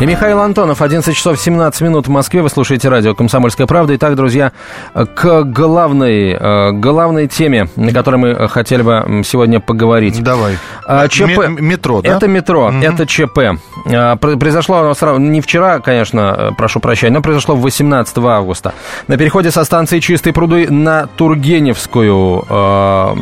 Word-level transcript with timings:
И 0.00 0.06
Михаил 0.06 0.40
Антонов, 0.40 0.80
11 0.80 1.14
часов 1.14 1.38
17 1.38 1.82
минут 1.82 2.06
в 2.06 2.10
Москве. 2.10 2.40
Вы 2.40 2.48
слушаете 2.48 2.88
радио 2.88 3.14
«Комсомольская 3.14 3.66
правда». 3.66 3.94
Итак, 3.96 4.16
друзья, 4.16 4.52
к 4.94 5.42
главной, 5.42 6.30
э, 6.30 6.72
главной 6.72 7.28
теме, 7.28 7.68
на 7.76 7.92
которой 7.92 8.16
мы 8.16 8.48
хотели 8.48 8.80
бы 8.80 9.22
сегодня 9.26 9.60
поговорить. 9.60 10.22
Давай. 10.22 10.56
А, 10.86 11.06
ЧП. 11.06 11.48
метро, 11.60 12.00
да? 12.00 12.16
Это 12.16 12.28
метро, 12.28 12.68
угу. 12.68 12.78
это 12.78 13.06
ЧП. 13.06 13.60
А, 13.92 14.16
произошло 14.16 14.78
оно 14.78 14.94
сразу, 14.94 15.20
не 15.20 15.42
вчера, 15.42 15.80
конечно, 15.80 16.34
э, 16.34 16.50
прошу 16.56 16.80
прощения, 16.80 17.12
но 17.12 17.20
произошло 17.20 17.54
18 17.54 18.16
августа. 18.24 18.72
На 19.06 19.18
переходе 19.18 19.50
со 19.50 19.64
станции 19.64 20.00
Чистые 20.00 20.32
пруды 20.32 20.70
на 20.70 21.08
Тургеневскую 21.08 22.46
э, 22.48 23.12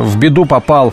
в 0.00 0.16
беду 0.18 0.44
попал 0.44 0.92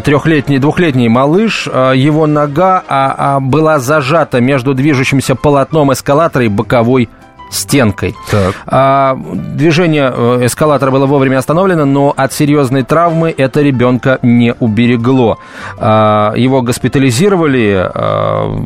трехлетний, 0.00 0.58
двухлетний 0.58 1.08
малыш. 1.08 1.68
А, 1.70 1.92
его 1.92 2.26
нога 2.26 2.82
а, 2.88 3.40
была 3.40 3.78
зажата 3.78 4.40
между 4.40 4.74
движущимся 4.74 5.34
полотном 5.34 5.92
эскалатора 5.92 6.44
и 6.44 6.48
боковой 6.48 7.08
стенкой. 7.52 8.16
Так. 8.30 8.54
А, 8.66 9.16
движение 9.16 10.12
э, 10.12 10.46
эскалатора 10.46 10.90
было 10.90 11.06
вовремя 11.06 11.38
остановлено, 11.38 11.84
но 11.84 12.12
от 12.16 12.32
серьезной 12.32 12.82
травмы 12.82 13.32
это 13.36 13.60
ребенка 13.60 14.18
не 14.22 14.54
уберегло. 14.58 15.38
А, 15.78 16.32
его 16.34 16.62
госпитализировали. 16.62 17.90
А, 17.94 18.58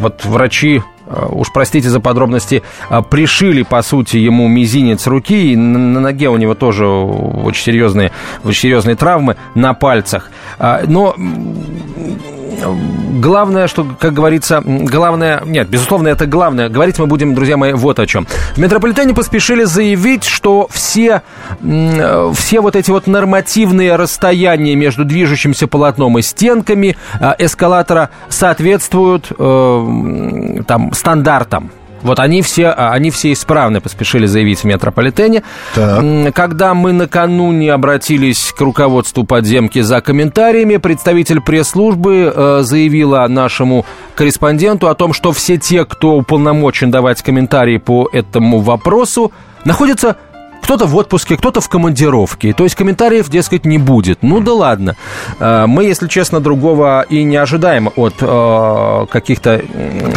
вот 0.00 0.24
врачи 0.24 0.82
уж 1.30 1.52
простите 1.52 1.88
за 1.88 2.00
подробности, 2.00 2.62
э, 2.90 3.02
пришили, 3.08 3.62
по 3.62 3.82
сути, 3.82 4.16
ему 4.16 4.48
мизинец 4.48 5.06
руки, 5.06 5.52
и 5.52 5.56
на 5.56 6.00
ноге 6.00 6.28
у 6.28 6.36
него 6.36 6.54
тоже 6.54 6.86
очень 6.86 7.62
серьезные, 7.62 8.12
очень 8.44 8.60
серьезные 8.60 8.96
травмы 8.96 9.36
на 9.54 9.74
пальцах. 9.74 10.30
А, 10.58 10.82
но 10.86 11.14
главное, 13.20 13.68
что, 13.68 13.86
как 13.98 14.12
говорится, 14.12 14.62
главное... 14.64 15.42
Нет, 15.44 15.68
безусловно, 15.68 16.08
это 16.08 16.26
главное. 16.26 16.68
Говорить 16.68 16.98
мы 16.98 17.06
будем, 17.06 17.34
друзья 17.34 17.56
мои, 17.56 17.72
вот 17.72 17.98
о 17.98 18.06
чем. 18.06 18.26
В 18.54 18.58
метрополитене 18.58 19.14
поспешили 19.14 19.64
заявить, 19.64 20.24
что 20.24 20.68
все, 20.70 21.22
все 21.60 22.60
вот 22.60 22.76
эти 22.76 22.90
вот 22.90 23.06
нормативные 23.06 23.96
расстояния 23.96 24.74
между 24.74 25.04
движущимся 25.04 25.66
полотном 25.66 26.18
и 26.18 26.22
стенками 26.22 26.96
э, 27.20 27.34
эскалатора 27.38 28.10
соответствуют 28.28 29.32
э, 29.36 30.62
там 30.66 30.92
стандартам 30.92 31.70
вот 32.04 32.20
они 32.20 32.42
все, 32.42 32.68
а, 32.68 32.92
они 32.92 33.10
все 33.10 33.32
исправны, 33.32 33.80
поспешили 33.80 34.26
заявить 34.26 34.60
в 34.60 34.64
метрополитене. 34.64 35.42
Так. 35.74 36.34
Когда 36.34 36.74
мы 36.74 36.92
накануне 36.92 37.72
обратились 37.72 38.52
к 38.56 38.60
руководству 38.60 39.24
подземки 39.24 39.80
за 39.80 40.00
комментариями, 40.00 40.76
представитель 40.76 41.40
пресс-службы 41.40 42.32
э, 42.34 42.60
заявила 42.62 43.26
нашему 43.26 43.86
корреспонденту 44.14 44.88
о 44.88 44.94
том, 44.94 45.12
что 45.12 45.32
все 45.32 45.56
те, 45.56 45.84
кто 45.84 46.14
уполномочен 46.16 46.90
давать 46.90 47.22
комментарии 47.22 47.78
по 47.78 48.08
этому 48.12 48.60
вопросу, 48.60 49.32
находятся 49.64 50.16
кто-то 50.64 50.86
в 50.86 50.96
отпуске, 50.96 51.36
кто-то 51.36 51.60
в 51.60 51.68
командировке. 51.68 52.54
То 52.54 52.64
есть 52.64 52.74
комментариев, 52.74 53.28
дескать, 53.28 53.66
не 53.66 53.76
будет. 53.76 54.22
Ну 54.22 54.40
да 54.40 54.54
ладно. 54.54 54.96
Э, 55.38 55.66
мы, 55.66 55.84
если 55.84 56.08
честно, 56.08 56.40
другого 56.40 57.02
и 57.02 57.22
не 57.22 57.36
ожидаем 57.36 57.90
от 57.94 58.14
э, 58.20 59.06
каких-то 59.10 59.62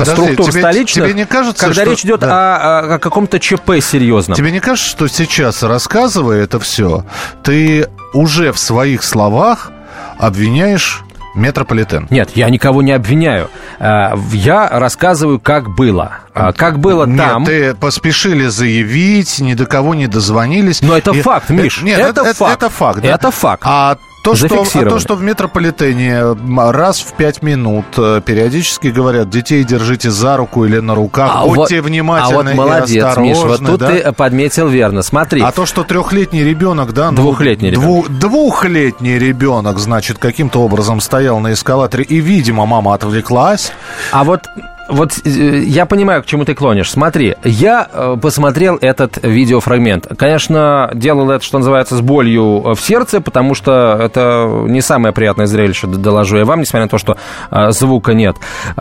структур 0.04 0.50
тебе, 0.50 0.62
столичных, 0.62 1.06
тебе 1.06 1.14
не 1.14 1.26
кажется, 1.26 1.66
когда 1.66 1.82
что... 1.82 1.92
речь 1.92 2.06
идет 2.06 2.22
да. 2.22 2.80
о, 2.80 2.96
о 2.96 3.00
каком-то 3.00 3.40
ЧП 3.40 3.80
серьезном. 3.82 4.38
Тебе 4.38 4.52
не 4.52 4.62
кажется, 4.62 4.90
что 4.90 5.08
сейчас, 5.08 5.64
рассказывая 5.64 6.44
это 6.44 6.60
все, 6.60 7.04
ты 7.44 7.90
уже 8.14 8.54
в 8.54 8.58
своих 8.58 9.04
словах 9.04 9.72
обвиняешь 10.18 11.04
Метрополитен. 11.36 12.08
Нет, 12.10 12.32
я 12.36 12.50
никого 12.50 12.82
не 12.82 12.92
обвиняю. 12.92 13.50
Э, 13.80 14.14
я 14.32 14.70
рассказываю, 14.70 15.40
как 15.40 15.70
было. 15.76 16.20
А 16.34 16.54
как 16.54 16.80
было 16.80 17.06
Нет, 17.06 17.18
там... 17.18 17.46
ты 17.46 17.74
поспешили 17.76 18.48
заявить, 18.48 19.40
ни 19.40 19.54
до 19.54 19.66
кого 19.66 19.96
не 19.96 20.08
дозвонились. 20.08 20.82
Но 20.82 20.98
это 20.98 21.12
и... 21.12 21.22
факт, 21.22 21.50
Миш. 21.50 21.82
Нет, 21.82 22.00
это, 22.00 22.22
это 22.22 22.34
факт. 22.34 22.54
Это 22.54 22.70
факт, 22.70 23.02
да? 23.02 23.08
Это 23.08 23.32
факт. 23.32 23.64
А 23.66 23.98
то, 24.32 24.36
что, 24.36 24.80
а 24.80 24.86
то, 24.86 25.00
что 25.00 25.16
в 25.16 25.24
метрополитене 25.24 26.36
раз 26.56 27.00
в 27.00 27.14
пять 27.14 27.42
минут 27.42 27.86
э, 27.98 28.22
периодически 28.26 28.88
говорят, 28.88 29.30
детей 29.30 29.64
держите 29.64 30.12
за 30.12 30.38
руку 30.38 30.66
или 30.66 30.80
на 30.80 30.96
руках, 30.96 31.32
а 31.34 31.46
будьте 31.46 31.82
вот, 31.82 31.90
внимательны 31.90 32.52
а 32.52 32.56
вот 32.56 32.56
молодец, 32.56 32.90
и 32.90 33.00
осторожны. 33.00 33.30
Миш, 33.30 33.38
вот 33.38 33.66
тут 33.66 33.80
да? 33.80 33.92
ты 33.92 34.12
подметил 34.14 34.68
верно, 34.68 35.02
смотри. 35.02 35.42
А 35.42 35.52
то, 35.52 35.66
что 35.66 35.84
трехлетний 35.84 36.44
ребенок, 36.44 36.94
да? 36.94 37.12
Ну, 37.12 37.18
двухлетний 37.18 37.72
дву, 37.72 38.04
ребенок. 38.04 38.20
Двухлетний 38.20 39.18
ребенок, 39.18 39.80
значит, 39.80 40.18
каким-то 40.18 40.62
образом 40.62 41.02
стоял 41.02 41.40
на 41.40 41.54
эскалаторе, 41.54 42.04
и, 42.04 42.20
видимо, 42.20 42.66
мама 42.66 42.94
отвлеклась. 42.94 43.72
А 44.12 44.24
вот 44.24 44.42
вот 44.90 45.14
э, 45.26 45.30
я 45.30 45.86
понимаю, 45.86 46.24
к 46.24 46.26
чему 46.26 46.46
ты 46.46 46.54
клонишь. 46.54 46.92
Смотри, 46.92 47.36
я 47.44 47.88
э, 47.92 48.18
посмотрел 48.22 48.78
этот 48.80 49.24
видеофрагмент. 49.24 50.08
Конечно, 50.18 50.90
делал 50.94 51.30
это, 51.32 51.44
что 51.44 51.58
называется, 51.60 51.96
с 51.96 52.02
болью 52.02 52.74
в 52.74 52.80
сердце, 52.80 53.22
потому 53.22 53.56
что 53.56 53.98
это 54.00 54.66
не 54.68 54.82
самое 54.82 55.14
приятное 55.14 55.46
зрелище, 55.46 55.88
доложу 55.88 56.38
я 56.38 56.46
вам, 56.46 56.62
несмотря 56.62 56.86
на 56.86 56.90
то, 56.90 56.98
что 56.98 57.18
э, 57.52 57.72
звука 57.72 58.14
нет. 58.14 58.36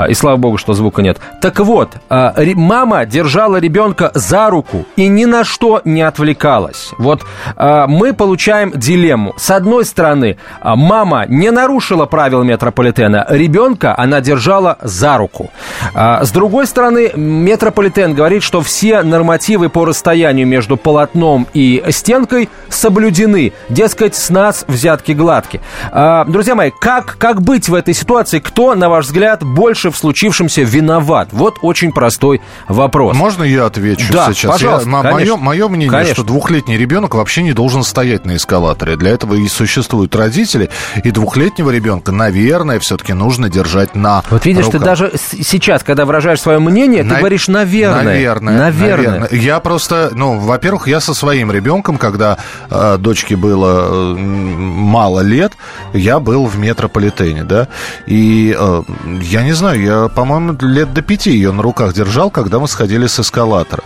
И 0.08 0.14
слава 0.14 0.36
богу, 0.36 0.58
что 0.58 0.72
звука 0.72 1.02
нет. 1.02 1.18
Так 1.40 1.60
вот, 1.60 1.90
мама 2.08 3.06
держала 3.06 3.56
ребенка 3.56 4.10
за 4.14 4.50
руку 4.50 4.86
и 4.96 5.08
ни 5.08 5.24
на 5.24 5.44
что 5.44 5.80
не 5.84 6.02
отвлекалась. 6.02 6.90
Вот 6.98 7.24
мы 7.56 8.12
получаем 8.12 8.72
дилемму. 8.74 9.34
С 9.36 9.50
одной 9.50 9.84
стороны, 9.84 10.36
мама 10.62 11.24
не 11.28 11.50
нарушила 11.50 12.06
правила 12.06 12.42
метрополитена, 12.42 13.26
ребенка 13.28 13.94
она 13.96 14.20
держала 14.20 14.78
за 14.82 15.16
руку. 15.18 15.50
А, 15.98 16.22
с 16.26 16.30
другой 16.30 16.66
стороны, 16.66 17.10
метрополитен 17.16 18.12
говорит, 18.12 18.42
что 18.42 18.60
все 18.60 19.02
нормативы 19.02 19.70
по 19.70 19.86
расстоянию 19.86 20.46
между 20.46 20.76
полотном 20.76 21.46
и 21.54 21.82
стенкой 21.88 22.50
соблюдены. 22.68 23.54
Дескать, 23.70 24.14
с 24.14 24.28
нас 24.28 24.66
взятки 24.68 25.12
гладки. 25.12 25.62
А, 25.90 26.26
друзья 26.26 26.54
мои, 26.54 26.70
как, 26.70 27.16
как 27.16 27.40
быть 27.40 27.70
в 27.70 27.74
этой 27.74 27.94
ситуации? 27.94 28.40
Кто, 28.40 28.74
на 28.74 28.90
ваш 28.90 29.06
взгляд, 29.06 29.42
больше 29.42 29.90
в 29.90 29.96
случившемся 29.96 30.62
виноват? 30.62 31.28
Вот 31.32 31.56
очень 31.62 31.92
простой 31.92 32.42
вопрос. 32.68 33.16
Можно 33.16 33.44
я 33.44 33.64
отвечу 33.64 34.12
да, 34.12 34.30
сейчас? 34.34 34.52
Пожалуйста, 34.52 34.90
я, 34.90 35.02
мое, 35.02 35.36
мое 35.38 35.68
мнение, 35.68 35.90
конечно. 35.90 36.12
что 36.12 36.24
двухлетний 36.24 36.76
ребенок 36.76 37.14
вообще 37.14 37.42
не 37.42 37.54
должен 37.54 37.82
стоять 37.82 38.26
на 38.26 38.36
эскалаторе. 38.36 38.96
Для 38.96 39.12
этого 39.12 39.32
и 39.32 39.48
существуют 39.48 40.14
родители. 40.14 40.68
И 41.04 41.10
двухлетнего 41.10 41.70
ребенка, 41.70 42.12
наверное, 42.12 42.78
все-таки 42.80 43.14
нужно 43.14 43.48
держать 43.48 43.94
на 43.94 44.22
Вот 44.28 44.44
видишь, 44.44 44.66
руках. 44.66 44.80
ты 44.80 44.84
даже 44.84 45.12
сейчас, 45.16 45.85
когда 45.86 46.04
выражаешь 46.04 46.40
свое 46.40 46.58
мнение, 46.58 47.02
на... 47.02 47.14
ты 47.14 47.20
говоришь 47.20 47.48
«наверное». 47.48 48.04
Наверное. 48.04 48.58
Наверное. 48.58 49.20
наверное. 49.20 49.40
Я 49.40 49.60
просто, 49.60 50.10
ну, 50.12 50.38
во-первых, 50.38 50.88
я 50.88 51.00
со 51.00 51.14
своим 51.14 51.50
ребенком, 51.50 51.96
когда 51.96 52.38
э, 52.70 52.96
дочке 52.98 53.36
было 53.36 53.88
э, 53.88 54.14
мало 54.16 55.20
лет, 55.20 55.52
я 55.92 56.18
был 56.20 56.46
в 56.46 56.58
метрополитене, 56.58 57.44
да, 57.44 57.68
и 58.06 58.54
э, 58.58 58.82
я 59.22 59.42
не 59.42 59.52
знаю, 59.52 59.80
я, 59.80 60.08
по-моему, 60.08 60.56
лет 60.60 60.92
до 60.92 61.02
пяти 61.02 61.30
ее 61.30 61.52
на 61.52 61.62
руках 61.62 61.94
держал, 61.94 62.30
когда 62.30 62.58
мы 62.58 62.68
сходили 62.68 63.06
с 63.06 63.20
эскалатора. 63.20 63.82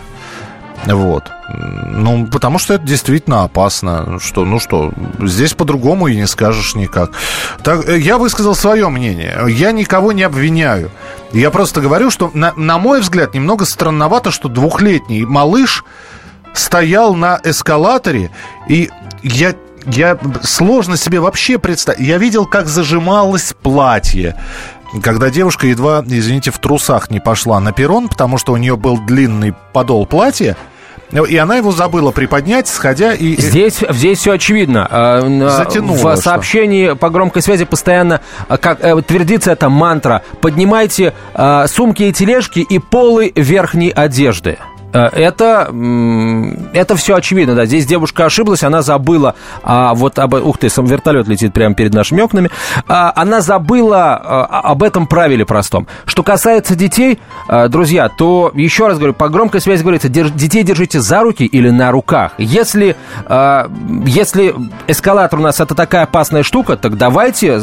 Вот. 0.85 1.31
Ну, 1.49 2.27
потому 2.27 2.57
что 2.57 2.73
это 2.73 2.85
действительно 2.85 3.43
опасно. 3.43 4.19
Что, 4.19 4.45
ну 4.45 4.59
что, 4.59 4.91
здесь 5.19 5.53
по-другому 5.53 6.07
и 6.07 6.15
не 6.15 6.27
скажешь 6.27 6.75
никак. 6.75 7.11
Так, 7.63 7.87
э, 7.87 7.99
я 7.99 8.17
высказал 8.17 8.55
свое 8.55 8.89
мнение. 8.89 9.37
Я 9.47 9.71
никого 9.71 10.11
не 10.11 10.23
обвиняю. 10.23 10.91
Я 11.33 11.51
просто 11.51 11.81
говорю, 11.81 12.09
что, 12.09 12.31
на, 12.33 12.53
на 12.55 12.77
мой 12.77 13.01
взгляд, 13.01 13.33
немного 13.33 13.65
странновато, 13.65 14.31
что 14.31 14.49
двухлетний 14.49 15.25
малыш 15.25 15.83
стоял 16.53 17.15
на 17.15 17.39
эскалаторе, 17.43 18.31
и 18.67 18.89
я 19.23 19.55
я 19.87 20.15
сложно 20.43 20.95
себе 20.95 21.19
вообще 21.19 21.57
представить. 21.57 22.01
Я 22.01 22.19
видел, 22.19 22.45
как 22.45 22.67
зажималось 22.67 23.55
платье 23.63 24.37
когда 25.01 25.29
девушка 25.29 25.67
едва, 25.67 26.03
извините, 26.05 26.51
в 26.51 26.59
трусах 26.59 27.09
не 27.09 27.19
пошла 27.19 27.59
на 27.59 27.71
перрон, 27.71 28.09
потому 28.09 28.37
что 28.37 28.53
у 28.53 28.57
нее 28.57 28.75
был 28.75 28.97
длинный 28.97 29.53
подол 29.73 30.05
платья, 30.05 30.57
и 31.11 31.35
она 31.37 31.57
его 31.57 31.71
забыла 31.71 32.11
приподнять, 32.11 32.67
сходя 32.67 33.13
и... 33.13 33.35
Здесь, 33.39 33.83
здесь 33.89 34.19
все 34.19 34.33
очевидно. 34.33 34.87
А, 34.89 35.21
Затянуло. 35.57 36.15
В 36.15 36.17
сообщении 36.17 36.87
что? 36.87 36.95
по 36.95 37.09
громкой 37.09 37.41
связи 37.41 37.65
постоянно 37.65 38.21
а, 38.47 38.57
как, 38.57 38.79
э, 38.81 39.01
твердится 39.01 39.51
эта 39.51 39.69
мантра. 39.69 40.23
Поднимайте 40.41 41.13
сумки 41.67 42.03
и 42.03 42.13
тележки 42.13 42.59
и 42.59 42.79
полы 42.79 43.31
верхней 43.35 43.89
одежды. 43.89 44.57
Э, 44.93 45.05
это, 45.13 45.71
это 46.73 46.95
все 46.95 47.15
очевидно, 47.15 47.55
да. 47.55 47.65
Здесь 47.65 47.85
девушка 47.85 48.25
ошиблась, 48.25 48.63
она 48.63 48.81
забыла, 48.81 49.35
а, 49.63 49.93
вот 49.93 50.19
об... 50.19 50.33
Ух 50.33 50.57
ты, 50.57 50.69
сам 50.69 50.85
вертолет 50.85 51.27
летит 51.27 51.53
прямо 51.53 51.75
перед 51.75 51.93
нашими 51.93 52.21
окнами. 52.21 52.49
А, 52.87 53.11
она 53.15 53.41
забыла 53.41 54.15
а, 54.15 54.61
об 54.71 54.83
этом 54.83 55.07
правиле 55.07 55.45
простом. 55.45 55.87
Что 56.05 56.23
касается 56.23 56.75
детей, 56.75 57.19
а, 57.47 57.67
друзья, 57.67 58.09
то 58.09 58.51
еще 58.53 58.87
раз 58.87 58.97
говорю, 58.97 59.13
по 59.13 59.29
громкой 59.29 59.61
связи 59.61 59.81
говорится, 59.81 60.09
держ... 60.09 60.31
детей 60.31 60.63
держите 60.63 60.99
за 60.99 61.21
руки 61.21 61.45
или 61.45 61.69
на 61.69 61.91
руках. 61.91 62.33
Если, 62.37 62.95
а, 63.25 63.69
если 64.05 64.55
эскалатор 64.87 65.39
у 65.39 65.43
нас 65.43 65.59
это 65.59 65.75
такая 65.75 66.03
опасная 66.03 66.43
штука, 66.43 66.77
так 66.77 66.97
давайте, 66.97 67.61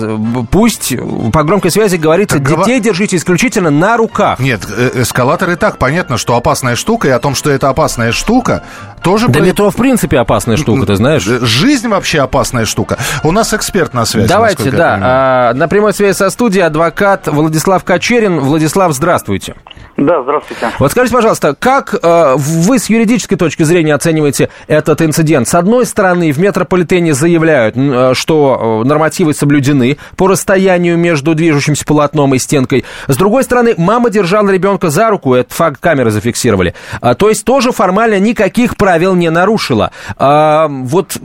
пусть 0.51 0.95
по 1.33 1.43
громкой 1.43 1.71
связи 1.71 1.97
говорится, 1.97 2.39
так 2.39 2.47
детей 2.47 2.79
гова... 2.79 2.81
держите 2.81 3.17
исключительно 3.17 3.71
на 3.71 3.97
руках. 3.97 4.39
Нет, 4.39 4.63
эскалатор 4.95 5.51
и 5.51 5.57
так 5.57 5.79
понятно, 5.79 6.19
что 6.19 6.37
опасная 6.37 6.77
штука, 6.77 7.09
и 7.09 7.11
о 7.19 7.21
том, 7.21 7.35
что 7.35 7.51
это 7.51 7.69
опасная 7.69 8.13
штука, 8.13 8.63
тоже... 9.03 9.29
Да 9.29 9.39
про... 9.39 9.43
метро 9.43 9.71
в 9.71 9.77
принципе 9.77 10.19
опасная 10.19 10.57
штука, 10.57 10.87
ты 10.87 10.97
знаешь. 10.97 11.23
Жизнь 11.23 11.89
вообще 11.89 12.21
опасная 12.21 12.65
штука. 12.65 12.99
У 13.25 13.33
нас 13.33 13.55
эксперт 13.55 13.95
на 13.95 14.05
связи. 14.05 14.29
Давайте, 14.29 14.71
да. 14.71 14.99
А, 15.01 15.55
на 15.55 15.69
прямой 15.69 15.93
связи 15.93 16.17
со 16.17 16.31
студией 16.31 16.65
адвокат 16.65 17.27
Владислав 17.27 17.85
Кочерин. 17.85 18.41
Владислав, 18.41 18.93
здравствуйте. 18.93 19.55
Да, 19.97 20.23
здравствуйте. 20.23 20.71
Вот 20.79 20.93
скажите, 20.93 21.17
пожалуйста, 21.17 21.57
как 21.59 21.93
э, 22.01 22.35
вы 22.37 22.79
с 22.79 22.89
юридической 22.89 23.35
точки 23.35 23.65
зрения 23.65 23.95
оцениваете 23.95 24.49
этот 24.69 25.03
инцидент? 25.03 25.49
С 25.49 25.55
одной 25.57 25.87
стороны, 25.87 26.31
в 26.31 26.39
метрополитене 26.39 27.15
заявляют, 27.15 27.77
э, 27.77 28.13
что 28.15 28.83
э, 28.85 28.89
нормативы 28.89 29.35
соблюдены 29.35 29.99
по 30.17 30.29
расстоянию 30.29 30.97
между 30.97 31.35
движущимся 31.35 31.85
полотном 31.85 32.33
и 32.37 32.39
стенкой. 32.39 32.85
С 33.09 33.17
другой 33.17 33.43
стороны, 33.43 33.75
мама 33.77 34.09
держала 34.11 34.49
ребенка 34.51 34.91
за 34.91 35.11
руку, 35.11 35.35
этот 35.35 35.53
факт 35.53 35.81
камеры 35.81 36.13
зафиксировали. 36.13 36.75
А, 37.01 37.15
то 37.15 37.29
есть 37.29 37.45
тоже 37.45 37.73
формально 37.73 38.21
никаких 38.21 38.77
правил 38.89 39.15
не 39.15 39.29
нарушила. 39.29 39.91
А, 40.19 40.67
вот 40.71 41.19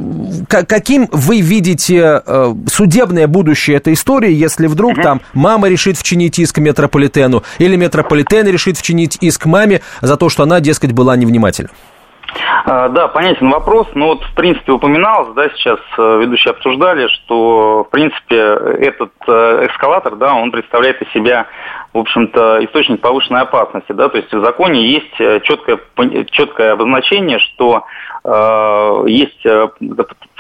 каким 0.50 1.07
вы 1.12 1.39
видите 1.39 2.21
э, 2.25 2.54
судебное 2.68 3.25
будущее 3.27 3.77
этой 3.77 3.94
истории, 3.94 4.31
если 4.31 4.68
вдруг 4.68 5.01
там 5.01 5.21
мама 5.33 5.69
решит 5.69 5.98
вчинить 5.98 6.39
иск 6.39 6.57
метрополитену 6.57 7.44
или 7.60 7.77
метрополитен 7.77 8.45
решит 8.48 8.77
вчинить 8.77 9.18
иск 9.21 9.45
маме 9.45 9.80
за 10.01 10.18
то, 10.18 10.27
что 10.27 10.44
она, 10.44 10.60
дескать, 10.60 10.92
была 10.92 11.15
невнимательна? 11.15 11.69
А, 12.65 12.89
да, 12.89 13.07
понятен 13.07 13.50
вопрос. 13.50 13.88
Ну 13.94 14.07
вот, 14.07 14.24
в 14.24 14.36
принципе, 14.36 14.74
упоминалось, 14.74 15.33
да, 15.33 15.48
сейчас 15.56 15.80
э, 15.98 16.19
ведущие 16.21 16.51
обсуждали, 16.51 17.07
что, 17.07 17.86
в 17.88 17.89
принципе, 17.92 18.36
этот 18.36 19.13
э, 19.25 19.68
эскалатор, 19.69 20.18
да, 20.18 20.33
он 20.33 20.51
представляет 20.51 21.01
из 21.01 21.09
себя, 21.13 21.48
в 21.94 21.98
общем-то, 22.00 22.66
источник 22.66 23.01
повышенной 23.01 23.42
опасности, 23.42 23.92
да, 23.92 24.10
то 24.10 24.18
есть 24.18 24.34
в 24.34 24.44
законе 24.44 24.86
есть 24.86 25.19
э, 25.19 25.40
четкое, 25.42 25.80
четкое 26.31 26.74
обозначение, 26.74 27.40
что 27.40 27.86
э, 28.24 29.04
есть 29.07 29.45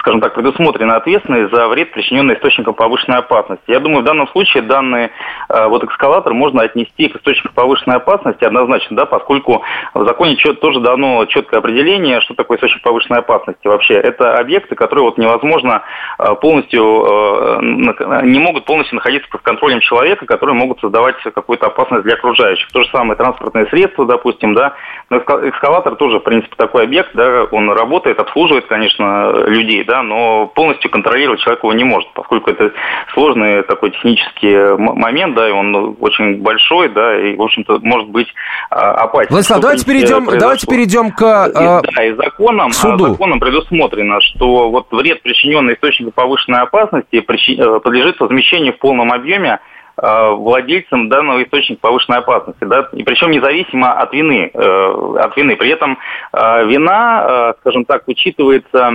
скажем 0.03 0.19
так, 0.19 0.33
предусмотрена 0.33 0.97
ответственность 0.97 1.55
за 1.55 1.65
вред, 1.69 1.91
причиненный 1.91 2.35
источником 2.35 2.73
повышенной 2.73 3.19
опасности. 3.19 3.63
Я 3.67 3.79
думаю, 3.79 4.01
в 4.01 4.05
данном 4.05 4.27
случае 4.27 4.61
данный 4.63 5.11
э, 5.47 5.67
вот 5.67 5.85
эскалатор 5.85 6.33
можно 6.33 6.61
отнести 6.61 7.07
к 7.07 7.15
источнику 7.15 7.53
повышенной 7.53 7.95
опасности 7.95 8.43
однозначно, 8.43 8.97
да, 8.97 9.05
поскольку 9.05 9.63
в 9.93 10.05
законе 10.05 10.35
тоже 10.35 10.81
дано 10.81 11.23
четкое 11.27 11.61
определение, 11.61 12.19
что 12.19 12.33
такое 12.33 12.57
источник 12.57 12.81
повышенной 12.81 13.19
опасности 13.19 13.65
вообще. 13.65 13.93
Это 13.93 14.35
объекты, 14.35 14.75
которые 14.75 15.05
вот 15.05 15.17
невозможно 15.17 15.83
э, 16.19 16.35
полностью, 16.41 16.83
э, 16.83 18.23
не 18.23 18.39
могут 18.39 18.65
полностью 18.65 18.95
находиться 18.95 19.29
под 19.29 19.41
контролем 19.41 19.79
человека, 19.79 20.25
которые 20.25 20.55
могут 20.57 20.81
создавать 20.81 21.15
какую-то 21.23 21.67
опасность 21.67 22.03
для 22.03 22.15
окружающих. 22.15 22.69
То 22.73 22.83
же 22.83 22.89
самое 22.89 23.15
транспортные 23.15 23.67
средства, 23.67 24.05
допустим, 24.05 24.53
да. 24.53 24.73
Но 25.09 25.19
эскалатор 25.19 25.95
тоже, 25.95 26.19
в 26.19 26.23
принципе, 26.23 26.55
такой 26.57 26.83
объект, 26.83 27.11
да, 27.13 27.45
он 27.51 27.71
работает, 27.71 28.19
обслуживает, 28.19 28.65
конечно, 28.65 29.45
людей, 29.47 29.85
да, 29.85 29.92
да, 29.93 30.01
но 30.01 30.47
полностью 30.47 30.89
контролировать 30.89 31.39
человек 31.41 31.63
его 31.63 31.73
не 31.73 31.83
может, 31.83 32.11
поскольку 32.13 32.49
это 32.49 32.71
сложный 33.13 33.61
такой 33.61 33.91
технический 33.91 34.75
момент, 34.75 35.35
да, 35.35 35.47
и 35.47 35.51
он 35.51 35.95
очень 35.99 36.41
большой, 36.41 36.89
да, 36.89 37.15
и, 37.15 37.35
в 37.35 37.41
общем-то, 37.43 37.77
может 37.83 38.09
быть 38.09 38.27
а, 38.71 38.93
опасен. 39.03 39.29
Владислав, 39.29 39.59
давайте 39.59 39.85
перейдем, 39.85 40.25
давайте 40.39 40.65
перейдем 40.65 41.11
к, 41.11 41.21
и, 41.21 41.95
Да, 41.95 42.03
и 42.03 42.13
законом, 42.15 42.71
к 42.71 42.73
суду. 42.73 43.09
законом 43.09 43.39
предусмотрено, 43.39 44.19
что 44.21 44.71
вот 44.71 44.87
вред, 44.91 45.21
причиненный 45.21 45.75
источнику 45.75 46.09
повышенной 46.09 46.61
опасности, 46.61 47.17
э, 47.17 47.79
подлежит 47.79 48.19
возмещению 48.19 48.73
в 48.73 48.79
полном 48.79 49.13
объеме 49.13 49.59
Э, 49.59 49.72
владельцем 49.95 51.09
данного 51.09 51.43
источника 51.43 51.81
повышенной 51.81 52.19
опасности, 52.19 52.63
да, 52.63 52.89
и 52.93 53.03
причем 53.03 53.31
независимо 53.31 53.93
от 53.93 54.11
вины, 54.13 54.49
э, 54.53 55.15
от 55.19 55.37
вины. 55.37 55.55
При 55.55 55.69
этом 55.69 55.99
э, 56.33 56.65
вина, 56.65 57.53
скажем 57.61 57.85
так, 57.85 58.03
учитывается 58.07 58.91